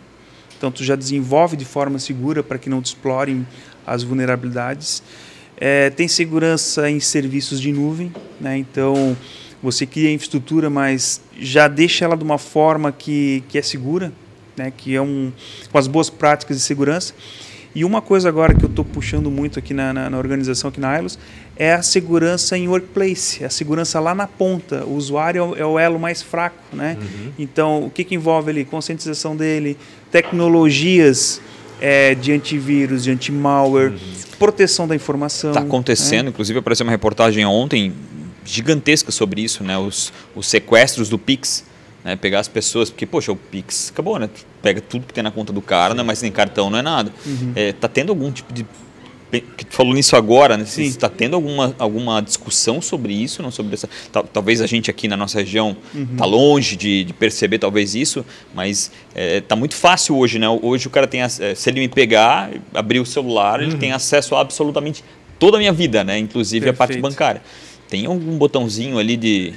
[0.57, 3.47] então tu já desenvolve de forma segura para que não te explorem
[3.87, 5.03] as vulnerabilidades.
[5.59, 8.57] É, tem segurança em serviços de nuvem, né?
[8.57, 9.15] Então
[9.63, 14.11] você cria a infraestrutura, mas já deixa ela de uma forma que, que é segura,
[14.57, 14.73] né?
[14.75, 15.33] Que é um
[15.71, 17.13] com as boas práticas de segurança.
[17.75, 20.81] E uma coisa agora que eu estou puxando muito aqui na, na, na, organização, aqui
[20.81, 21.19] na ILOS,
[21.57, 24.85] é a segurança em workplace, a segurança lá na ponta.
[24.85, 26.57] O usuário é o, é elo mais fraco.
[26.73, 26.97] Né?
[27.01, 27.33] Uhum.
[27.39, 28.65] Então, o que, que envolve ali?
[28.65, 29.77] Conscientização dele,
[30.11, 31.41] tecnologias
[31.81, 33.99] é, de antivírus, de anti-malware, uhum.
[34.39, 35.51] proteção da informação.
[35.51, 36.31] Está acontecendo, né?
[36.31, 37.93] inclusive apareceu uma reportagem ontem
[38.45, 39.77] gigantesca sobre isso, né?
[39.77, 41.68] os, os sequestros do Pix
[42.09, 42.17] né?
[42.17, 44.29] Pegar as pessoas, porque, poxa, o Pix acabou, né?
[44.29, 46.03] Tu pega tudo que tem na conta do cara, né?
[46.03, 47.13] mas sem cartão não é nada.
[47.27, 47.53] Uhum.
[47.55, 48.65] É, tá tendo algum tipo de.
[49.31, 50.65] Que tu falou nisso agora, né?
[50.79, 53.87] Está tendo alguma, alguma discussão sobre isso, não sobre essa.
[54.33, 56.17] Talvez a gente aqui na nossa região uhum.
[56.17, 60.49] tá longe de, de, perceber talvez isso, mas é, tá muito fácil hoje, né?
[60.49, 63.67] Hoje o cara tem, é, se ele me pegar, abrir o celular, uhum.
[63.67, 65.05] ele tem acesso a absolutamente
[65.39, 66.19] toda a minha vida, né?
[66.19, 66.83] Inclusive Perfeito.
[66.83, 67.43] a parte bancária.
[67.87, 69.53] Tem algum botãozinho ali de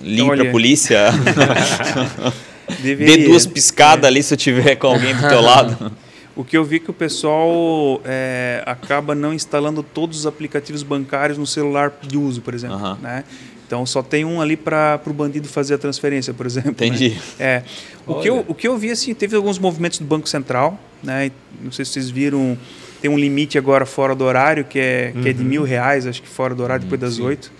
[0.00, 1.10] ligue para a polícia.
[2.82, 4.08] Dê duas piscadas é.
[4.08, 5.92] ali se eu tiver com alguém do teu lado.
[6.36, 11.36] O que eu vi que o pessoal é, acaba não instalando todos os aplicativos bancários
[11.36, 12.96] no celular de uso, por exemplo.
[13.02, 13.24] Né?
[13.66, 16.70] Então só tem um ali para o bandido fazer a transferência, por exemplo.
[16.70, 16.86] né?
[16.86, 17.18] Entendi.
[17.40, 17.62] É.
[18.06, 21.30] O que, eu, o que eu vi, assim, teve alguns movimentos do Banco Central, né?
[21.62, 22.56] Não sei se vocês viram,
[23.02, 26.22] tem um limite agora fora do horário, que é, que é de mil reais, acho
[26.22, 27.52] que fora do horário, depois das oito.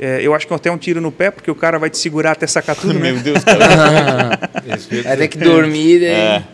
[0.00, 2.32] É, eu acho que até um tiro no pé, porque o cara vai te segurar
[2.32, 3.12] até sacar tudo, né?
[3.12, 4.38] Meu Deus, cara.
[5.04, 6.08] Vai ter que dormir, daí...
[6.10, 6.44] É.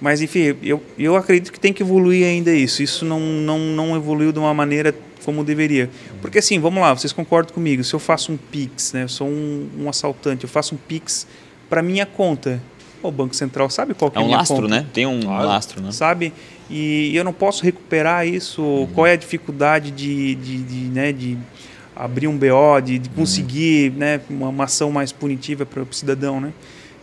[0.00, 2.82] Mas, enfim, eu, eu acredito que tem que evoluir ainda isso.
[2.82, 5.88] Isso não, não, não evoluiu de uma maneira como deveria.
[6.20, 7.82] Porque, assim, vamos lá, vocês concordam comigo.
[7.82, 9.04] Se eu faço um Pix, né?
[9.04, 11.26] Eu sou um, um assaltante, eu faço um Pix
[11.70, 12.60] para minha conta.
[13.02, 14.68] O Banco Central sabe qual que É é a um minha lastro, conta?
[14.68, 14.86] né?
[14.92, 15.46] Tem um Claro.
[15.46, 15.90] lastro, né?
[15.92, 16.32] sabe?
[16.68, 18.88] E eu não posso recuperar isso.
[18.94, 21.38] Qual é a dificuldade de, de, de, né, de
[21.94, 26.40] abrir um BO, de, de conseguir né, uma, uma ação mais punitiva para o cidadão,
[26.40, 26.52] né?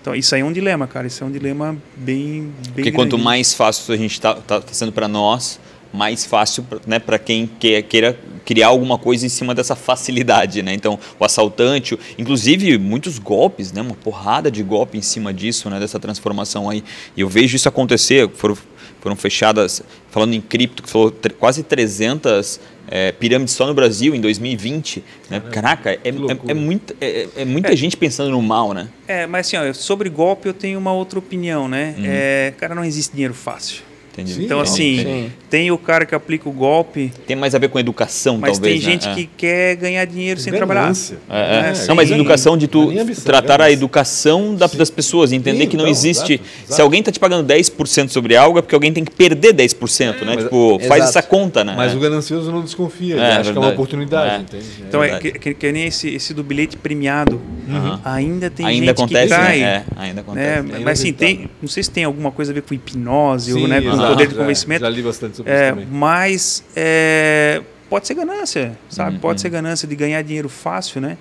[0.01, 1.05] Então, isso aí é um dilema, cara.
[1.05, 3.23] Isso é um dilema bem, bem Porque quanto grande.
[3.23, 5.59] mais fácil a gente está tá, tá sendo para nós,
[5.93, 10.63] mais fácil né, para quem queira criar alguma coisa em cima dessa facilidade.
[10.63, 10.73] Né?
[10.73, 15.79] Então, o assaltante, inclusive muitos golpes, né, uma porrada de golpe em cima disso, né,
[15.79, 16.83] dessa transformação aí.
[17.15, 18.27] E eu vejo isso acontecer.
[18.33, 18.57] Foram,
[19.01, 24.21] foram fechadas, falando em cripto, que falou quase 300 é, pirâmides só no Brasil em
[24.21, 25.03] 2020.
[25.29, 25.39] Né?
[25.51, 26.51] Caraca, é, é, loucura.
[26.51, 28.87] é muita, é, é muita gente pensando no mal, né?
[29.07, 31.95] É, mas assim, ó, sobre golpe eu tenho uma outra opinião, né?
[32.03, 33.90] É, cara, não existe dinheiro fácil.
[34.13, 34.33] Entendi.
[34.33, 35.31] Sim, Então, é, assim, sim.
[35.49, 38.83] tem o cara que aplica o golpe, Tem mais a ver com educação, mas talvez.
[38.83, 38.91] tem né?
[38.91, 39.15] gente É.
[39.15, 40.91] que quer ganhar dinheiro sem trabalhar.
[41.29, 41.73] É, é.
[41.83, 45.69] É, não, mas educação de tu ambição, tratar a educação da- das pessoas, entender Sim,
[45.69, 46.33] que não então, existe.
[46.33, 46.73] exato, exato.
[46.75, 50.25] Se alguém está te pagando 10% sobre algo, é porque alguém tem que perder 10%,
[50.25, 50.33] né?
[50.35, 51.09] mas- Tipo, faz Exato.
[51.09, 51.73] essa conta, né?
[51.77, 51.95] Mas É.
[51.95, 54.39] o ganancioso não desconfia, ele É, acha que é uma oportunidade, É.
[54.39, 54.65] entende?
[54.87, 57.39] Então, é que, que, que nem esse, esse do bilhete premiado.
[57.69, 58.01] Aham.
[58.03, 59.59] Ainda tem ainda gente acontece, que cai.
[59.59, 59.85] né?
[59.97, 60.61] É, ainda acontece.
[60.67, 60.77] né?
[60.79, 63.67] É Mas assim, tem, não sei se tem alguma coisa a ver com hipnose ou
[63.67, 64.81] né, poder de já- convencimento.
[64.81, 65.87] Já li bastante sobre É, isso também.
[65.91, 69.13] mas é, pode ser ganância, sabe?
[69.15, 69.19] Uhum.
[69.19, 71.17] Pode ser ganância de ganhar dinheiro fácil, né?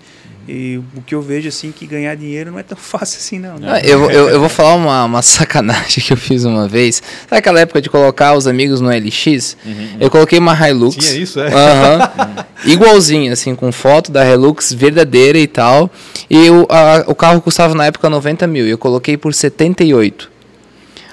[0.49, 3.57] E o que eu vejo assim que ganhar dinheiro não é tão fácil assim, não.
[3.59, 3.69] né?
[3.75, 7.03] Ah, Eu, eu, eu vou falar uma, uma sacanagem que eu fiz uma vez.
[7.29, 9.57] Sabe aquela época de colocar os amigos no LX?
[10.01, 10.97] Eu coloquei uma Hilux.
[10.97, 11.49] Tinha isso, é?
[11.53, 12.47] Aham.
[12.67, 15.91] igualzinho, assim, com foto da Hilux verdadeira e tal.
[16.29, 18.67] E o, a- o carro custava na época 90 mil.
[18.67, 20.31] E eu coloquei por 78.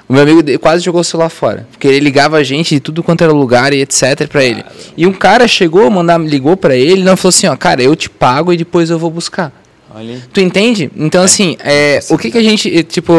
[0.08, 1.66] O meu amigo quase jogou o celular fora.
[1.70, 4.64] Porque ele ligava a gente de tudo quanto era lugar e etc pra ele.
[4.96, 7.94] E um cara chegou, mandar, ligou pra ele e não falou assim, ó, cara, eu
[7.94, 9.52] te pago e depois eu vou buscar.
[9.94, 10.16] Olha.
[10.32, 10.90] Tu entende?
[10.96, 13.12] Então, assim, é, o que que a gente, tipo,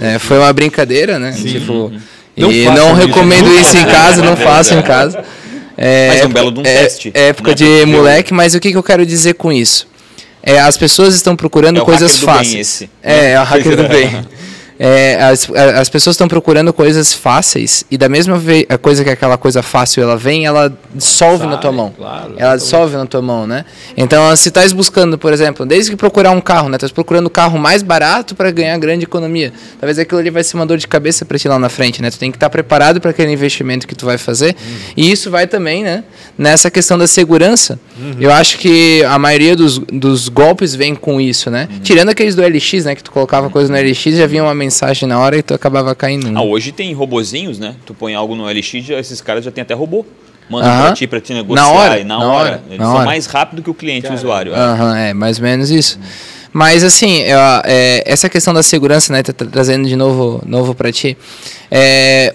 [0.00, 1.32] é, foi uma brincadeira, né?
[1.32, 1.90] Tipo,
[2.36, 5.24] Não e façam não isso, recomendo não isso em casa, não façam em casa.
[5.76, 7.54] É, Mas é um belo de um é- teste, É época né?
[7.54, 9.86] de Porque moleque, mas o que que eu quero dizer com isso?
[10.42, 12.54] É, as pessoas estão procurando É coisas fáceis.
[12.54, 14.24] esse, É, é o hacker do bem.
[14.78, 19.04] É, as, a- as pessoas estão procurando coisas fáceis e da mesma ve- a coisa
[19.04, 21.94] que aquela coisa fácil ela vem, ela dissolve na Sai, tua mão.
[21.96, 23.64] claro, ela dissolve na tua mão, né?
[23.96, 26.74] Então, se estás buscando, por exemplo, desde que procurar um carro, né?
[26.76, 29.52] Estás procurando o carro mais barato para ganhar grande economia.
[29.80, 32.10] Talvez aquilo ali vai ser uma dor de cabeça para ti lá na frente, né?
[32.10, 34.56] Tu tem que estar preparado para aquele investimento que tu vai fazer.
[34.96, 36.02] E isso vai também, né?
[36.36, 37.78] Nessa questão da segurança.
[38.18, 41.68] Eu acho que a maioria dos, dos golpes vem com isso, né?
[41.84, 42.94] Tirando aqueles do LX, né?
[42.96, 45.94] Que tu colocava coisa no LX, já vinha uma mensagem na hora e tu acabava
[45.94, 46.30] caindo.
[46.30, 46.38] né?
[46.40, 47.74] Ah, hoje tem robozinhos, né?
[47.86, 50.04] Tu põe algo no LX, já, esses caras já tem até robô.
[50.50, 50.82] Mandam Aham.
[50.86, 51.64] pra ti, pra te negociar.
[51.64, 52.34] Na hora, e na, na hora.
[52.50, 53.04] hora, Eles na são hora.
[53.06, 54.52] mais rápido que o cliente, o usuário.
[54.54, 54.58] é.
[54.58, 55.98] Aham, é, mais ou menos isso.
[56.52, 60.74] Mas assim, eu, é, essa questão da segurança, né, tá tra- trazendo de novo, novo
[60.74, 61.16] para ti,
[61.70, 62.34] é,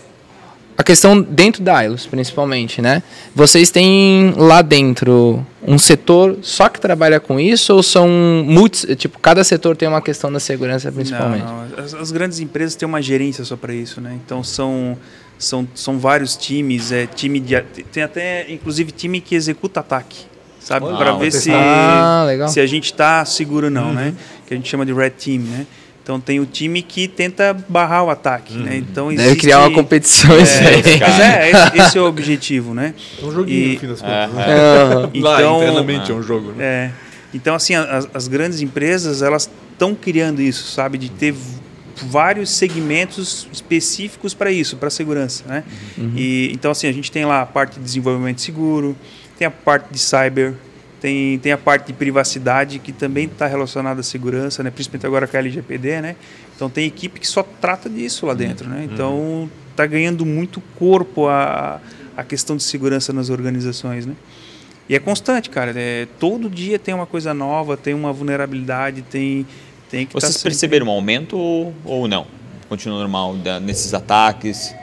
[0.79, 3.03] a questão dentro da ILOS, principalmente, né?
[3.35, 8.07] Vocês têm lá dentro um setor só que trabalha com isso ou são
[8.45, 11.43] multi, tipo, cada setor tem uma questão da segurança principalmente?
[11.43, 11.83] Não, não.
[11.83, 14.17] As, as grandes empresas têm uma gerência só para isso, né?
[14.25, 14.97] Então são,
[15.37, 17.59] são, são vários times, é time de
[17.91, 20.19] tem até inclusive time que executa ataque,
[20.61, 20.87] sabe?
[20.97, 22.47] Para ver se Ah, legal.
[22.47, 23.93] se a gente está seguro ou não, Uhum.
[23.95, 24.13] né?
[24.47, 25.67] Que a gente chama de red team, né?
[26.03, 28.77] Então tem o time que tenta barrar o ataque, né?
[28.77, 30.99] Então Deve existe criar uma competição isso é, aí.
[30.99, 32.93] mas é, esse, esse é o objetivo, né?
[33.21, 34.35] É um joguinho, E- no fim das É, contas.
[35.13, 35.21] né?
[35.21, 36.51] Lá, Então- internamente é um jogo.
[36.53, 36.63] Né?
[36.65, 36.91] É.
[37.33, 40.97] Então, assim, as, as grandes empresas, elas estão criando isso, sabe?
[40.97, 41.35] De ter
[42.01, 45.63] vários segmentos específicos para isso, para segurança, né?
[46.15, 48.95] E, então, assim, a gente tem lá a parte de desenvolvimento seguro,
[49.37, 50.53] tem a parte de cyber,
[50.99, 54.69] tem, tem a parte de privacidade, que também está relacionada à segurança, né?
[54.69, 56.15] Principalmente agora com a LGPD, né?
[56.55, 58.87] Então, tem equipe que só trata disso lá dentro, né?
[58.91, 61.79] Então, está ganhando muito corpo a,
[62.17, 64.13] a questão de segurança nas organizações, né?
[64.89, 65.71] E é constante, cara.
[65.75, 69.45] É, todo dia tem uma coisa nova, tem uma vulnerabilidade, tem,
[69.89, 72.25] tem que Vocês tá sempre- perceberam um aumento ou, ou não?
[72.67, 74.73] Continua normal da- nesses ataques?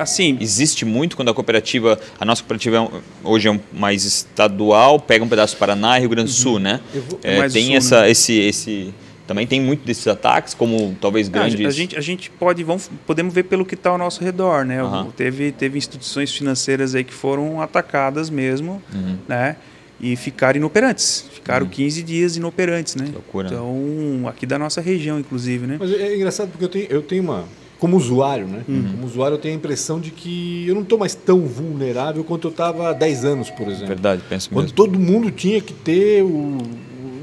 [0.00, 2.90] Assim, existe muito quando a cooperativa, a nossa cooperativa é um,
[3.22, 6.54] hoje é um, mais estadual, pega um pedaço do Paraná e Rio Grande do Sul,
[6.54, 6.58] uhum.
[6.60, 6.80] né?
[7.08, 8.10] Vou, é, tem sul, essa, né?
[8.10, 8.94] esse, esse
[9.26, 11.64] também tem muito desses ataques, como talvez grandes.
[11.64, 14.82] a, gente, a gente pode, vamos, podemos ver pelo que está ao nosso redor, né?
[14.82, 15.10] Uhum.
[15.12, 19.18] Teve, teve instituições financeiras aí que foram atacadas mesmo, uhum.
[19.28, 19.54] né?
[20.00, 21.26] E ficaram inoperantes.
[21.32, 21.70] Ficaram uhum.
[21.70, 23.08] 15 dias inoperantes, né?
[23.12, 23.46] loucura.
[23.46, 25.76] Então, aqui da nossa região, inclusive, né?
[25.78, 27.44] Mas é engraçado porque eu tenho, eu tenho uma
[27.80, 28.62] como usuário, né?
[28.68, 28.92] Uhum.
[28.92, 32.46] Como usuário, eu tenho a impressão de que eu não estou mais tão vulnerável quanto
[32.46, 33.88] eu estava há 10 anos, por exemplo.
[33.88, 34.76] Verdade, penso Quando mesmo.
[34.76, 36.58] todo mundo tinha que ter o,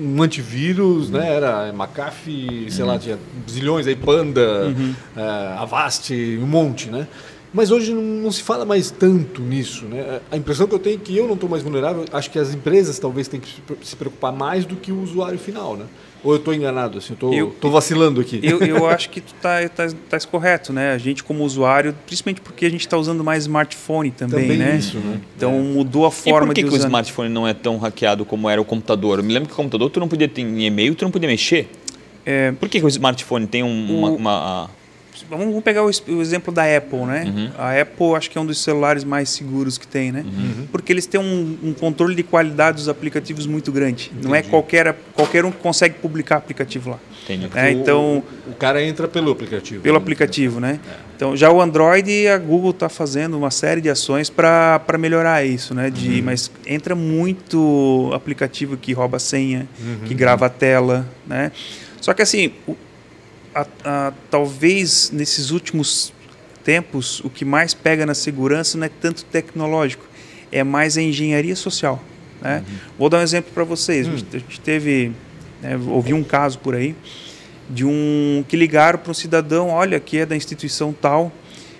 [0.01, 1.19] um antivírus, uhum.
[1.19, 1.31] né?
[1.31, 2.89] Era McAfee, sei uhum.
[2.89, 4.95] lá, tinha zilhões aí, Panda, uhum.
[5.15, 7.07] uh, Avast, um monte, né?
[7.53, 10.19] Mas hoje não, não, se fala mais tanto nisso, né?
[10.31, 12.03] A impressão que eu tenho é que eu não estou mais vulnerável.
[12.11, 15.77] Acho que as empresas talvez tenham que se preocupar mais do que o usuário final,
[15.77, 15.85] né?
[16.23, 18.39] Ou eu estou enganado, assim, eu estou vacilando aqui?
[18.41, 20.91] Eu, eu acho que tu tá, tá, tá correto, né?
[20.91, 24.77] A gente como usuário, principalmente porque a gente está usando mais smartphone também, também né?
[24.77, 25.19] Isso, né?
[25.35, 25.61] Então é.
[25.61, 26.67] mudou a forma de usar.
[26.67, 29.19] E por que, que o smartphone não é tão hackeado como era o computador?
[29.19, 31.69] Eu me lembro que o computador tu não podia ter e-mail, tu não podia mexer.
[32.25, 33.97] É, por que, que o smartphone tem um, o...
[33.99, 34.69] uma, uma
[35.29, 37.25] Vamos pegar o, exemplo da Apple, né?
[37.25, 37.51] Uhum.
[37.57, 40.23] A Apple acho que é um dos celulares mais seguros que tem, né?
[40.25, 40.67] Uhum.
[40.71, 44.09] Porque eles têm um, um, controle de qualidade dos aplicativos muito grande.
[44.11, 44.27] Entendi.
[44.27, 46.99] Não é qualquer, qualquer um que consegue publicar aplicativo lá.
[47.23, 47.49] Entendi.
[47.55, 49.81] É, então, o, o, cara entra pelo aplicativo.
[49.81, 50.01] Pelo né?
[50.01, 50.79] aplicativo, né?
[50.87, 51.07] É.
[51.15, 55.73] Então, já o Android, a Google está fazendo uma série de ações para melhorar isso,
[55.73, 55.89] né?
[55.89, 56.25] De, uhum.
[56.25, 59.67] Mas entra muito aplicativo que rouba senha,
[60.05, 60.17] que uhum.
[60.17, 61.51] grava a tela, né?
[61.99, 62.51] Só que assim,
[63.57, 66.13] a, a, talvez nesses últimos
[66.63, 70.05] tempos o que mais pega na segurança não é tanto tecnológico,
[70.51, 72.01] é mais a engenharia social.
[72.41, 72.63] Né?
[72.67, 72.75] Uhum.
[72.99, 74.07] Vou dar um exemplo para vocês.
[74.07, 74.13] Uhum.
[74.13, 75.11] A gente teve,
[75.61, 76.95] né, ouvi um caso por aí
[77.69, 81.31] de um que ligaram para um cidadão, olha, que é da instituição tal,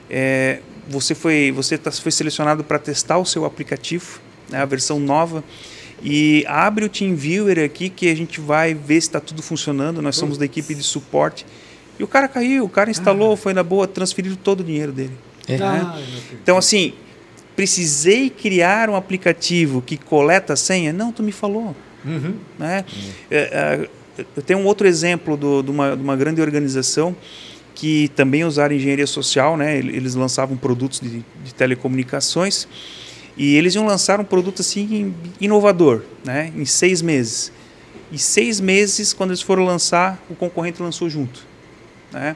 [0.10, 0.60] é,
[0.90, 4.20] você foi você tá, foi selecionado para testar o seu aplicativo,
[4.50, 5.44] né, a versão nova
[6.02, 10.02] e abre o TeamViewer aqui que a gente vai ver se está tudo funcionando.
[10.02, 11.46] Nós somos da equipe de suporte.
[12.00, 13.38] E o cara caiu, o cara instalou, ah.
[13.38, 15.18] foi na boa, transferiu todo o dinheiro dele.
[15.48, 15.58] É.
[15.58, 15.82] Né?
[15.84, 16.00] Ah,
[16.34, 16.94] então, assim,
[17.56, 20.94] precisei criar um aplicativo que coleta a senha?
[20.94, 21.76] Não, tu me falou.
[22.06, 22.36] Uhum.
[22.60, 22.86] Né?
[22.92, 23.10] Uhum.
[23.32, 23.90] É, é,
[24.36, 27.16] eu tenho um outro exemplo do, de, uma, de uma grande organização
[27.74, 29.78] que também usaram engenharia social, né?
[29.78, 32.68] Eles lançavam produtos de, de telecomunicações
[33.38, 36.52] e eles iam lançar um produto assim inovador, né?
[36.56, 37.52] Em seis meses.
[38.12, 41.46] E seis meses, quando eles foram lançar, o concorrente lançou junto.
[42.12, 42.36] Né?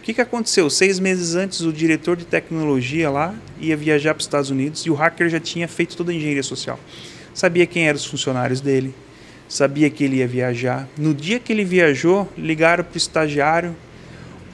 [0.00, 0.68] O que, que aconteceu?
[0.68, 4.90] Seis meses antes, o diretor de tecnologia lá ia viajar para os Estados Unidos e
[4.90, 6.78] o hacker já tinha feito toda a engenharia social.
[7.32, 8.94] Sabia quem eram os funcionários dele,
[9.48, 10.86] sabia que ele ia viajar.
[10.98, 13.74] No dia que ele viajou, ligaram para o estagiário.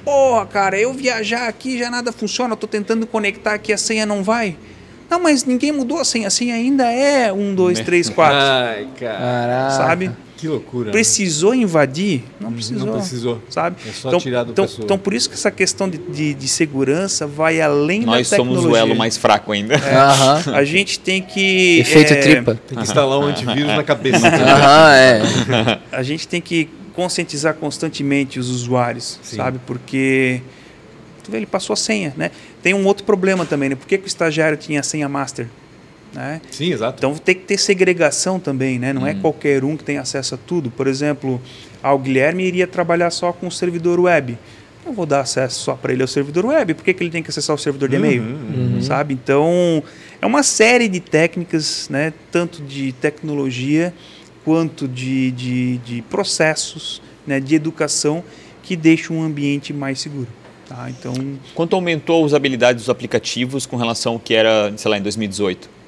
[0.05, 4.23] Porra, cara, eu viajar aqui já nada funciona, estou tentando conectar aqui, a senha não
[4.23, 4.57] vai.
[5.11, 8.37] Não, mas ninguém mudou a senha, a senha ainda é 1, 2, 3, 4.
[8.39, 9.71] Ai, cara.
[9.71, 10.13] Sabe?
[10.41, 10.87] Que loucura.
[10.87, 10.93] Né?
[10.93, 11.59] Precisou né?
[11.59, 12.25] invadir?
[12.41, 12.87] Não precisou.
[12.87, 13.43] Não precisou.
[13.51, 13.77] Sabe?
[13.87, 16.49] É só então, tirar do então, então, por isso que essa questão de, de, de
[16.49, 18.63] segurança vai além Nós da tecnologia.
[18.63, 19.75] Nós somos o elo mais fraco ainda.
[19.75, 21.81] É, A gente tem que...
[21.81, 22.59] Efeito é, tripa.
[22.67, 24.27] Tem que instalar um antivírus na cabeça.
[24.27, 25.23] Aham, é.
[25.93, 29.37] A gente tem que conscientizar constantemente os usuários, Sim.
[29.37, 29.61] sabe?
[29.67, 30.41] Porque
[31.23, 32.31] tu vê, ele passou a senha, né?
[32.63, 33.75] Tem um outro problema também, né?
[33.75, 35.49] Por que, que o estagiário tinha a senha master?
[36.13, 36.41] Né?
[36.51, 36.97] Sim, exato.
[36.99, 38.93] Então tem que ter segregação também, né?
[38.93, 39.21] Não é uhum.
[39.21, 40.71] qualquer um que tem acesso a tudo.
[40.71, 41.41] Por exemplo,
[41.83, 44.37] o Guilherme iria trabalhar só com o servidor web.
[44.85, 46.75] Eu vou dar acesso só para ele ao servidor web.
[46.75, 48.23] Por que, que ele tem que acessar o servidor de e-mail?
[48.23, 48.83] Uhum, uhum.
[48.83, 49.15] Sabe?
[49.15, 49.83] Então
[50.21, 52.13] é uma série de técnicas, né?
[52.33, 53.95] Tanto de tecnologia
[54.45, 57.39] quanto de, de, de processos, né?
[57.39, 58.25] De educação
[58.63, 60.29] que deixam um ambiente mais seguro.
[60.69, 60.89] Tá?
[60.89, 61.13] Então,
[61.55, 65.80] quanto aumentou a usabilidade dos aplicativos com relação ao que era, sei lá, em 2018?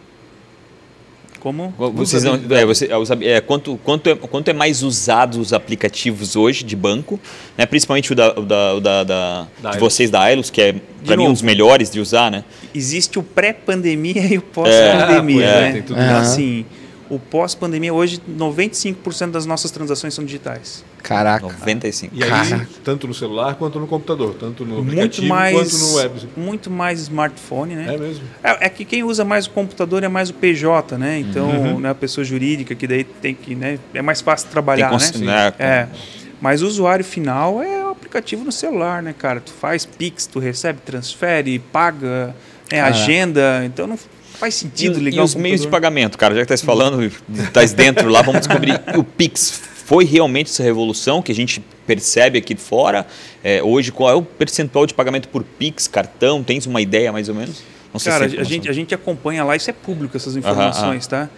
[1.42, 1.74] Como?
[1.76, 2.88] Vocês não, é, você,
[3.22, 7.18] é, quanto, quanto, é, quanto é mais usado os aplicativos hoje de banco,
[7.58, 7.66] né?
[7.66, 10.74] principalmente o da, o da, o da, da de vocês da Ailos, que é
[11.04, 12.44] para mim um dos melhores de usar, né?
[12.72, 15.78] Existe o pré-pandemia e o pós-pandemia, é, né?
[15.78, 16.64] Então, assim,
[17.08, 20.84] o pós-pandemia, hoje 95% das nossas transações são digitais.
[21.02, 21.46] Caraca.
[21.46, 22.14] 95.
[22.14, 22.68] E aí, Caraca.
[22.84, 26.28] tanto no celular quanto no computador, tanto no muito mais, quanto no web.
[26.36, 27.94] Muito mais smartphone, né?
[27.94, 28.24] É mesmo.
[28.42, 31.18] É, é, que quem usa mais o computador é mais o PJ, né?
[31.18, 31.80] Então, uhum.
[31.80, 34.98] né, a pessoa jurídica que daí tem que, né, é mais fácil trabalhar, né?
[35.18, 35.54] né?
[35.58, 35.88] É.
[36.40, 39.40] Mas o usuário final é o aplicativo no celular, né, cara?
[39.40, 42.34] Tu faz Pix, tu recebe, transfere, paga,
[42.70, 43.98] é, agenda, então não
[44.42, 47.00] faz sentido e, ligar e os meios de pagamento, cara, já que tá se falando,
[47.32, 52.38] estás dentro lá, vamos descobrir o Pix foi realmente essa revolução que a gente percebe
[52.38, 53.06] aqui fora?
[53.44, 56.42] É, hoje, qual é o percentual de pagamento por Pix, cartão?
[56.42, 57.62] Tens uma ideia mais ou menos?
[57.92, 60.34] Não sei Cara, se é a, gente, a gente acompanha lá, isso é público, essas
[60.34, 61.28] informações, tá?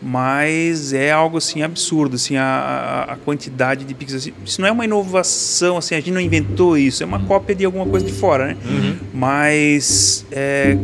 [0.00, 4.14] Mas é algo assim absurdo, assim, a, a quantidade de Pix.
[4.14, 7.26] Assim, isso não é uma inovação, assim, a gente não inventou isso, é uma uhum.
[7.26, 8.56] cópia de alguma coisa de fora, né?
[8.64, 8.96] Uhum.
[9.12, 10.78] Mas é,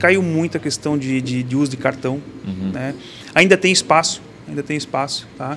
[0.00, 2.70] caiu muito a questão de, de, de uso de cartão, uhum.
[2.72, 2.94] né?
[3.34, 5.56] Ainda tem espaço, ainda tem espaço, tá?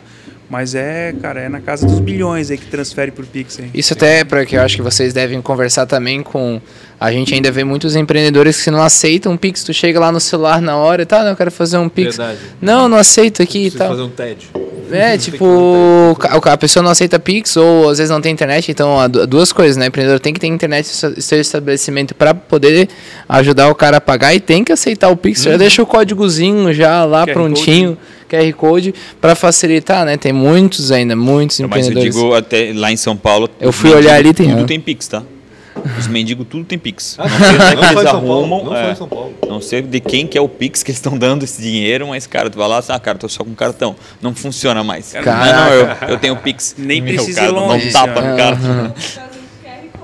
[0.50, 3.60] Mas é, cara, é na casa dos bilhões aí que transfere por Pix.
[3.60, 3.72] Aí.
[3.74, 6.62] Isso até é para que eu acho que vocês devem conversar também com.
[7.00, 9.64] A gente ainda vê muitos empreendedores que não aceitam Pix.
[9.64, 12.18] Tu chega lá no celular na hora e tá, não, eu quero fazer um Pix.
[12.18, 12.40] Verdade.
[12.62, 13.88] Não, não aceito aqui e tal.
[13.88, 14.52] fazer um TED.
[14.96, 19.52] É, tipo, a pessoa não aceita Pix ou às vezes não tem internet, então duas
[19.52, 19.86] coisas, né?
[19.86, 22.88] O empreendedor tem que ter internet em seu estabelecimento para poder
[23.28, 25.46] ajudar o cara a pagar e tem que aceitar o Pix.
[25.46, 25.52] Uhum.
[25.52, 27.98] Já deixa o códigozinho já lá QR prontinho.
[27.98, 28.14] Code.
[28.30, 30.18] QR Code para facilitar, né?
[30.18, 32.16] Tem muitos ainda, muitos Mas empreendedores.
[32.16, 33.50] Mas eu digo até lá em São Paulo.
[33.60, 35.24] Eu fui olhar ali tem tudo tem Pix, tá?
[35.98, 37.16] Os mendigos tudo tem Pix.
[37.18, 38.64] Ah, não sei onde é que eles arrumam.
[38.64, 38.96] Não, é,
[39.48, 42.28] não sei de quem que é o Pix que eles estão dando esse dinheiro, mas,
[42.28, 43.96] cara, tu vai lá, ah, cara, tô só com cartão.
[44.22, 45.14] Não funciona mais.
[45.14, 46.76] Cara, não, não, eu, eu tenho Pix.
[46.78, 47.86] Nem precisa ir longe.
[47.86, 48.94] Não tapa no cartão.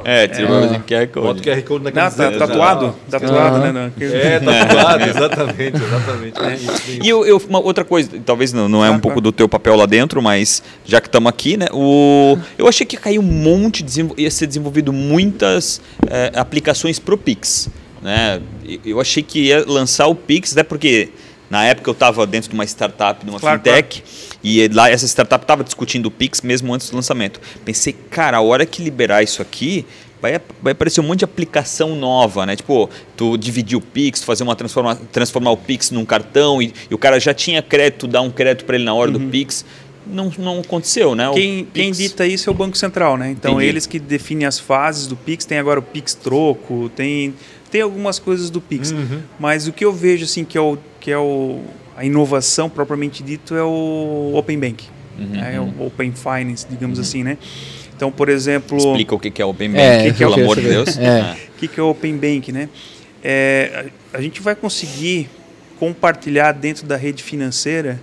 [0.09, 0.51] É, tira é.
[0.51, 1.27] o QR Code.
[1.27, 2.31] Bota o QR Code na camiseta.
[2.31, 2.95] Não, tá, tatuado?
[3.11, 3.71] Tatuado, né?
[3.71, 4.07] Não.
[4.07, 6.39] É, tatuado, exatamente, exatamente.
[6.41, 7.05] É.
[7.05, 9.75] E eu, eu, uma outra coisa, talvez não, não é um pouco do teu papel
[9.75, 11.67] lá dentro, mas já que estamos aqui, né?
[11.71, 13.85] O, eu achei que ia cair um monte,
[14.17, 15.79] ia ser desenvolvido muitas
[16.09, 17.69] é, aplicações pro Pix.
[18.01, 18.41] Né?
[18.85, 21.09] Eu achei que ia lançar o Pix, até porque
[21.49, 24.39] na época eu estava dentro de uma startup, de uma claro, fintech, claro.
[24.43, 27.41] e lá essa startup estava discutindo o Pix mesmo antes do lançamento.
[27.65, 29.85] Pensei, cara, a hora que liberar isso aqui,
[30.21, 32.55] vai, vai aparecer um monte de aplicação nova, né?
[32.55, 36.93] Tipo, tu dividir o Pix, fazer uma transforma, transformar o Pix num cartão e, e
[36.93, 39.17] o cara já tinha crédito, dar um crédito para ele na hora uhum.
[39.17, 39.65] do Pix.
[40.05, 41.29] Não, não aconteceu, né?
[41.33, 43.29] Quem, quem, dita isso é o Banco Central, né?
[43.29, 43.67] Então Entendi.
[43.67, 47.33] eles que definem as fases do Pix, tem agora o Pix troco, tem
[47.69, 49.21] tem algumas coisas do Pix, uhum.
[49.39, 51.61] mas o que eu vejo assim que é o que é o
[51.95, 54.85] a inovação propriamente dito é o Open Bank,
[55.17, 55.25] uhum.
[55.25, 55.59] né?
[55.59, 57.03] o Open Finance, digamos uhum.
[57.03, 57.37] assim, né?
[57.93, 60.97] Então, por exemplo, explica o que é Open Bank, é, que pelo amor de Deus.
[60.97, 61.35] É.
[61.49, 62.69] O que é Open Bank, né?
[63.21, 65.29] É, a gente vai conseguir
[65.77, 68.01] compartilhar dentro da rede financeira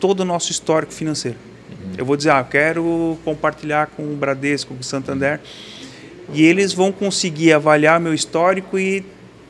[0.00, 1.36] todo o nosso histórico financeiro.
[1.70, 1.92] Uhum.
[1.98, 5.38] Eu vou dizer, ah, eu quero compartilhar com o Bradesco, com o Santander.
[5.38, 5.74] Uhum
[6.32, 9.04] e eles vão conseguir avaliar meu histórico e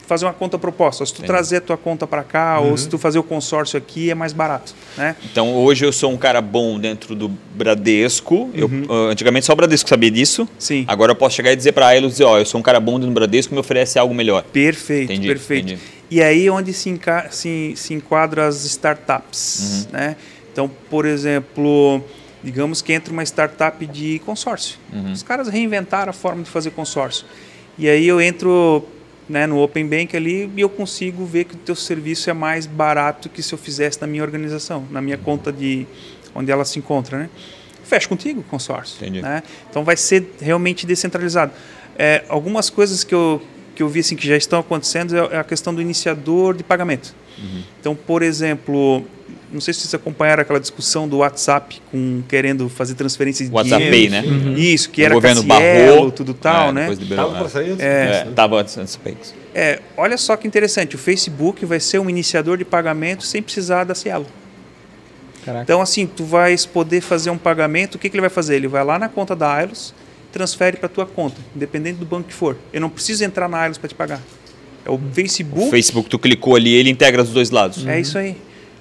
[0.04, 1.04] fazer uma conta proposta.
[1.04, 1.28] Se tu Entendi.
[1.28, 2.70] trazer a tua conta para cá uhum.
[2.70, 5.16] ou se tu fazer o consórcio aqui é mais barato, né?
[5.24, 8.50] Então hoje eu sou um cara bom dentro do Bradesco.
[8.54, 8.84] Eu, uhum.
[8.88, 10.48] uh, antigamente só o Bradesco sabia disso.
[10.58, 10.84] Sim.
[10.88, 12.94] Agora eu posso chegar e dizer para a dizer, ó, eu sou um cara bom
[12.94, 14.42] dentro do Bradesco, me oferece algo melhor.
[14.44, 15.28] Perfeito, Entendi.
[15.28, 15.72] perfeito.
[15.72, 15.82] Entendi.
[16.10, 19.98] E aí onde se, enca se, se enquadram as startups, uhum.
[19.98, 20.16] né?
[20.52, 22.00] Então, por exemplo,
[22.42, 24.78] digamos que entra uma startup de consórcio.
[24.92, 25.12] Uhum.
[25.12, 27.26] Os caras reinventaram a forma de fazer consórcio.
[27.76, 28.86] E aí eu entro
[29.28, 32.66] né, no Open Bank ali e eu consigo ver que o teu serviço é mais
[32.66, 35.86] barato que se eu fizesse na minha organização, na minha conta de
[36.34, 37.30] onde ela se encontra, né?
[37.84, 38.96] Fecha contigo o consórcio.
[38.96, 39.22] Entendi.
[39.22, 39.42] Né?
[39.70, 41.52] Então vai ser realmente descentralizado.
[41.98, 43.40] É, algumas coisas que eu,
[43.74, 47.14] que eu vi assim, que já estão acontecendo é a questão do iniciador de pagamento.
[47.38, 47.62] Uhum.
[47.80, 49.04] Então, por exemplo,
[49.54, 53.84] não sei se vocês acompanharam aquela discussão do WhatsApp com querendo fazer transferências de WhatsApp
[53.84, 54.12] dinheiro.
[54.12, 54.28] Pay, né?
[54.28, 54.54] Uhum.
[54.56, 56.90] Isso, que o era governo Cassielo, barrou, tudo tal, é, né?
[56.90, 59.32] Liberou, tava para sair é, é, tava antes, antes Pix.
[59.54, 63.84] É, olha só que interessante, o Facebook vai ser um iniciador de pagamento sem precisar
[63.84, 64.26] da Cielo.
[65.44, 65.62] Caraca.
[65.62, 68.56] Então, assim, tu vais poder fazer um pagamento, o que, que ele vai fazer?
[68.56, 69.94] Ele vai lá na conta da Ailos,
[70.32, 72.56] transfere para tua conta, independente do banco que for.
[72.72, 74.20] Eu não preciso entrar na Ailos para te pagar.
[74.84, 75.68] É o Facebook.
[75.68, 77.86] O Facebook, tu clicou ali, ele integra os dois lados.
[77.86, 78.36] É isso aí.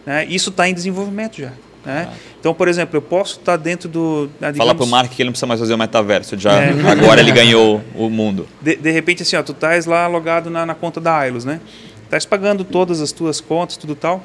[0.06, 0.26] Né?
[0.26, 1.52] Isso está em desenvolvimento já.
[1.86, 2.08] Né?
[2.10, 2.14] Ah.
[2.40, 4.30] Então, por exemplo, eu posso estar tá dentro do.
[4.40, 6.38] Né, digamos, Fala para o Mark que ele não precisa mais fazer o metaverso.
[6.38, 6.72] Já, é.
[6.90, 8.48] Agora ele ganhou o mundo.
[8.62, 11.60] De, de repente, assim, ó, tu estás lá logado na, na conta da Ailos, né?
[12.06, 14.24] Estás pagando todas as tuas contas, tudo tal.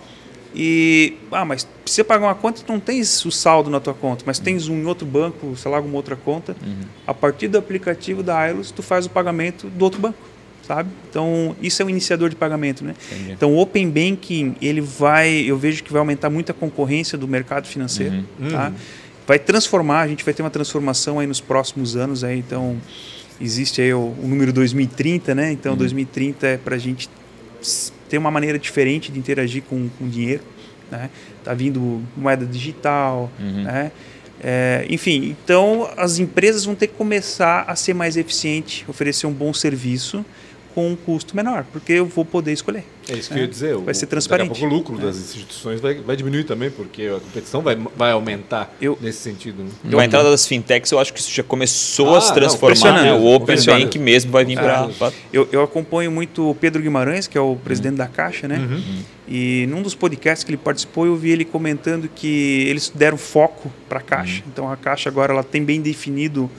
[0.55, 4.25] E, ah, mas precisa pagar uma conta, tu não tens o saldo na tua conta,
[4.27, 6.57] mas tens um em outro banco, sei lá, alguma outra conta.
[6.65, 6.81] Uhum.
[7.07, 10.19] A partir do aplicativo da Ailos, tu faz o pagamento do outro banco
[10.69, 10.91] sabe?
[11.09, 12.95] Então, isso é um iniciador de pagamento, né?
[13.11, 13.33] Entendi.
[13.33, 17.27] Então, o Open Banking, ele vai, eu vejo que vai aumentar muito a concorrência do
[17.27, 18.51] mercado financeiro, uhum.
[18.51, 18.69] tá?
[18.69, 18.75] Uhum.
[19.27, 22.77] Vai transformar, a gente vai ter uma transformação aí nos próximos anos, aí, então
[23.41, 25.51] existe aí o, o número 2030, né?
[25.53, 25.79] Então, uhum.
[25.79, 27.09] 2030 é para a gente
[28.09, 30.43] ter uma maneira diferente de interagir com, com dinheiro,
[30.91, 31.09] né?
[31.43, 33.63] Tá vindo moeda digital, uhum.
[33.63, 33.91] né?
[34.41, 39.33] É, enfim, então as empresas vão ter que começar a ser mais eficiente, oferecer um
[39.33, 40.25] bom serviço
[40.75, 42.85] com um custo menor, porque eu vou poder escolher.
[43.11, 43.75] É isso que eu ia dizer.
[43.77, 44.49] Vai o- ser transparente.
[44.49, 47.77] Daqui a pouco o lucro das instituições vai, vai diminuir também, porque a competição vai,
[47.97, 49.63] vai aumentar Eu- nesse sentido.
[49.65, 49.71] Né?
[49.91, 52.35] Com a entrada das fintechs, eu acho que isso já começou Ah, a se não,
[52.35, 52.69] transformar.
[52.75, 53.13] né?
[53.13, 53.23] impressionante.
[53.23, 53.57] O Open.
[53.85, 54.89] Bank mesmo vai vir para.
[55.33, 58.59] Eu, eu acompanho muito o Pedro Guimarães, que é o presidente da Caixa, né?
[58.59, 59.03] Uhum.
[59.31, 63.71] E num dos podcasts que ele participou, eu vi ele comentando que eles deram foco
[63.89, 64.37] para a Caixa.
[64.43, 64.49] Uhum.
[64.53, 66.51] Então a Caixa agora ela tem bem definido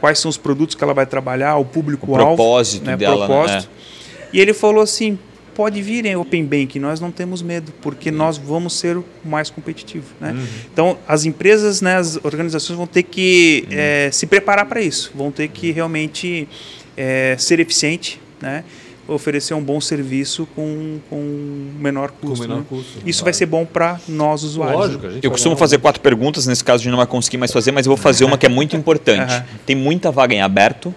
[0.00, 2.36] quais são os produtos que ela vai trabalhar, o O público-alvo.
[2.36, 2.96] propósito né?
[2.96, 3.26] dela.
[3.26, 3.68] propósito.
[3.70, 4.28] Né?
[4.32, 5.18] E ele falou assim:
[5.54, 9.50] pode vir em Open Bank, nós não temos medo, porque nós vamos ser o mais
[9.50, 10.06] competitivo.
[10.20, 10.36] Né?
[10.72, 15.30] Então, as empresas, né, as organizações vão ter que eh, se preparar para isso, vão
[15.30, 16.48] ter que realmente
[16.96, 18.64] eh, ser eficiente, né?
[19.08, 22.42] oferecer um bom serviço com, com menor custo.
[22.46, 22.64] menor né?
[22.68, 23.24] custo, Isso claro.
[23.24, 24.78] vai ser bom para nós usuários.
[24.80, 25.08] Lógico, né?
[25.08, 27.36] a gente Eu costumo um- fazer quatro perguntas, nesse caso a gente não vai conseguir
[27.36, 29.32] mais fazer, mas eu vou fazer uma que é muito importante.
[29.34, 29.44] Aham.
[29.66, 30.94] Tem muita vaga em aberto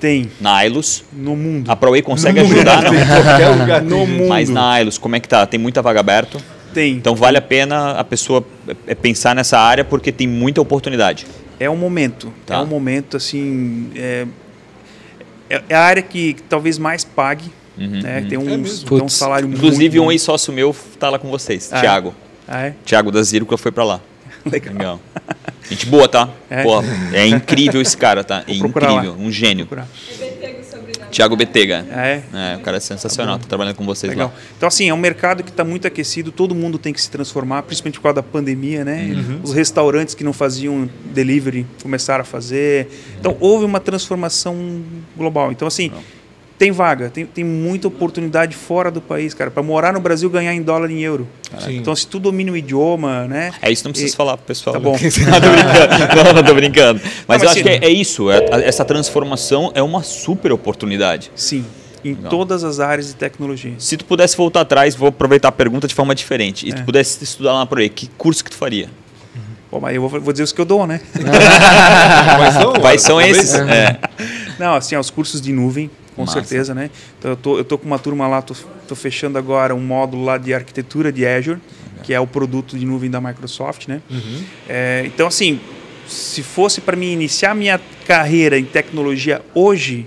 [0.00, 0.60] Tem na
[1.12, 1.70] no mundo.
[1.70, 2.94] A ProWay consegue No mundo, ajudar, não?
[2.94, 4.06] em qualquer lugar No tem.
[4.06, 4.28] mundo.
[4.28, 5.44] Mas na como é que tá?
[5.46, 6.38] Tem muita vaga aberto.
[6.72, 6.92] Tem.
[6.94, 8.44] Então vale a pena a pessoa
[8.86, 11.26] é, pensar nessa área porque tem muita oportunidade.
[11.58, 12.32] É um momento.
[12.46, 12.56] Tá.
[12.56, 13.90] É um momento, assim.
[13.96, 14.26] É,
[15.50, 17.50] é é a área que, que talvez mais pague.
[17.76, 18.26] Né?
[18.28, 21.72] Tem, um, É tem um salário Inclusive, muito um ex-sócio meu tá lá com vocês,
[21.72, 21.80] Ah, é?
[21.80, 22.14] Thiago.
[22.46, 22.74] Ah, é?
[22.84, 24.00] Thiago da Zírcula foi pra lá.
[24.50, 24.74] Legal.
[24.74, 25.00] Legal.
[25.70, 26.28] Gente boa, tá?
[26.48, 26.62] É.
[26.62, 26.82] Pô,
[27.12, 28.42] é incrível esse cara, tá?
[28.46, 29.12] É incrível, lá.
[29.18, 29.68] um gênio.
[31.10, 31.86] Thiago Betega.
[31.90, 32.22] Ah, é?
[32.32, 34.28] É, o cara é sensacional, tá trabalhando com vocês Legal.
[34.28, 34.42] lá.
[34.56, 37.62] Então, assim, é um mercado que está muito aquecido, todo mundo tem que se transformar,
[37.62, 39.10] principalmente por causa da pandemia, né?
[39.14, 39.40] Uhum.
[39.42, 42.88] Os restaurantes que não faziam delivery começaram a fazer.
[43.18, 44.82] Então, houve uma transformação
[45.16, 45.50] global.
[45.50, 45.90] Então, assim,
[46.58, 49.50] tem vaga, tem, tem muita oportunidade fora do país, cara.
[49.50, 51.28] Para morar no Brasil, ganhar em dólar e em euro.
[51.60, 51.76] Sim.
[51.78, 53.52] Então, se tu domina o idioma, né?
[53.62, 54.74] É isso, não precisa E- falar pro pessoal.
[54.74, 54.92] Tá bom.
[54.98, 56.14] não, tô brincando.
[56.24, 57.00] Não, não tô brincando.
[57.02, 58.30] Mas, mas eu acho se- que é, é isso.
[58.30, 61.30] é- essa transformação é uma super oportunidade.
[61.36, 61.64] Sim,
[62.04, 62.28] em Legal.
[62.30, 63.74] todas as áreas de tecnologia.
[63.78, 66.66] Se tu pudesse voltar atrás, vou aproveitar a pergunta de forma diferente.
[66.66, 66.74] E É.
[66.74, 68.88] tu pudesse estudar lá por aí, que curso que tu faria?
[69.70, 70.98] Bom, mas eu vou, vou dizer os que eu dou, né?
[72.36, 72.72] Quais são?
[72.74, 73.54] Quais são esses?
[73.54, 73.98] É.
[74.58, 76.40] Não, assim, ó, os cursos de nuvem, com Massa.
[76.40, 76.90] certeza, né?
[77.18, 78.54] Então, eu tô, eu tô com uma turma lá, tô,
[78.88, 81.60] tô fechando agora um módulo lá de arquitetura de Azure,
[82.02, 84.02] que é o produto de nuvem da Microsoft, né?
[84.10, 84.42] Uhum.
[84.68, 85.60] É, então, assim,
[86.08, 90.06] se fosse para mim iniciar minha carreira em tecnologia hoje,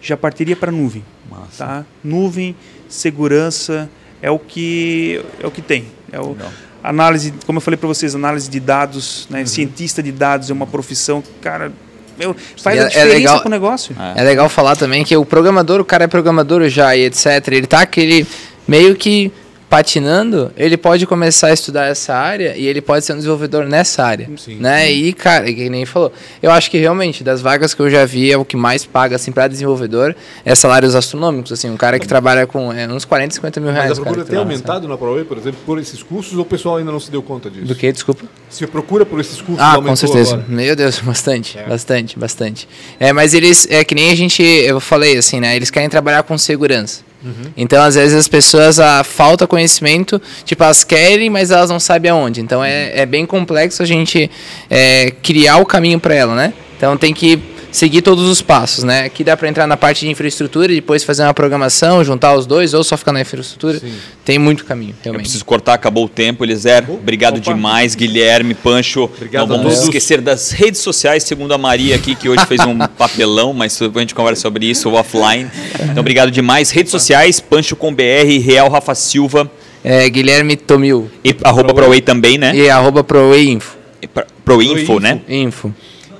[0.00, 1.64] já partiria para nuvem, Massa.
[1.64, 1.86] tá?
[2.02, 2.56] Nuvem,
[2.88, 3.90] segurança,
[4.22, 5.84] é o que é o que tem.
[6.10, 6.50] É o, Legal.
[6.82, 9.44] análise, como eu falei para vocês, análise de dados, né?
[9.44, 11.72] Cientista de dados é uma profissão, cara,
[12.18, 13.96] meu, faz E a é- é diferença legal- com o negócio.
[14.16, 14.20] É.
[14.20, 17.26] É legal falar também que o programador, o cara é programador já e etc.
[17.48, 18.26] Ele tá aquele
[18.66, 19.32] meio que
[19.72, 24.04] patinando, ele pode começar a estudar essa área e ele pode ser um desenvolvedor nessa
[24.04, 24.56] área, Sim.
[24.56, 24.92] né?
[24.92, 26.12] E cara, que nem falou,
[26.42, 29.16] eu acho que realmente das vagas que eu já vi é o que mais paga
[29.16, 30.14] assim para desenvolvedor
[30.44, 33.88] é salários astronômicos, assim, um cara que trabalha com é, uns 40, 50 mil reais.
[33.88, 36.76] Mas a procura tem aumentado na ProWay, por exemplo, por esses cursos ou o pessoal
[36.76, 37.62] ainda não se deu conta disso?
[37.62, 37.74] sabe?
[37.74, 37.90] Do que?
[37.90, 38.26] Desculpa.
[38.50, 40.34] Se procura por esses cursos Ah, com certeza.
[40.34, 40.48] agora.
[40.50, 41.66] Meu Deus, bastante, É.
[41.66, 42.68] bastante, bastante.
[43.00, 45.56] É, mas eles, é que nem a gente, eu falei assim, né?
[45.56, 47.10] Eles querem trabalhar com segurança.
[47.56, 52.10] Então, às vezes, as pessoas, a falta conhecimento, tipo, elas querem, mas elas não sabem
[52.10, 52.40] aonde.
[52.40, 54.30] Então, é, é bem complexo a gente
[54.68, 56.52] é, criar o caminho para ela, né?
[56.76, 57.36] Então, tem que
[57.72, 59.04] seguir todos os passos, né?
[59.04, 62.46] Aqui dá para entrar na parte de infraestrutura e depois fazer uma programação, juntar os
[62.46, 63.80] dois, ou só ficar na infraestrutura.
[63.80, 63.94] Sim.
[64.24, 65.22] Tem muito caminho, Eu realmente.
[65.22, 66.84] preciso cortar, acabou o tempo, Eliser.
[66.88, 67.52] Obrigado Opa.
[67.52, 69.04] demais, Guilherme, Pancho.
[69.04, 72.78] Obrigado Não vamos esquecer das redes sociais, segundo a Maria aqui, que hoje fez um
[72.96, 75.50] papelão, mas depois a gente conversa sobre isso offline.
[75.82, 76.70] Então, obrigado demais.
[76.70, 79.50] Redes sociais, Pancho com BR, Real Rafa Silva,
[79.82, 82.54] É, Guilherme Tomil e arroba ProWay também, né?
[82.54, 83.76] e arroba ProWayInfo.
[84.00, 85.00] E pra- ProInfo, Proinfo.
[85.00, 85.20] né?
[85.28, 85.72] Info.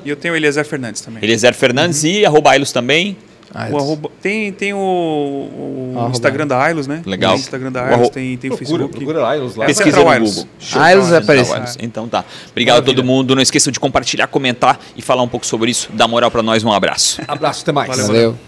[0.05, 1.23] E eu tenho o Eliezer Fernandes também.
[1.23, 3.17] Eliezer Fernandes e arroba Ailos também.
[3.55, 6.13] Ah, O arroba- tem tem o, o Arroba.
[6.13, 7.03] Instagram da Ailos, né?
[7.05, 7.35] Legal.
[7.35, 8.97] O Instagram da O Ailos, arro- tem, tem o Procura, Facebook.
[9.05, 9.65] procura lá, os lá.
[9.65, 10.35] É, Pesquisa Central no Ailos.
[10.37, 10.49] Google.
[10.83, 11.55] Ailos aparecer.
[11.55, 11.77] Ailos.
[11.81, 12.25] Então tá.
[12.51, 13.35] Obrigado a todo mundo.
[13.35, 15.91] Não esqueçam de compartilhar, comentar e falar um pouco sobre isso.
[15.93, 16.65] Dá moral pra nós.
[16.65, 17.21] Um abraço.
[17.29, 17.89] Abraço, até mais.
[17.91, 18.07] Valeu.
[18.07, 18.39] Valeu.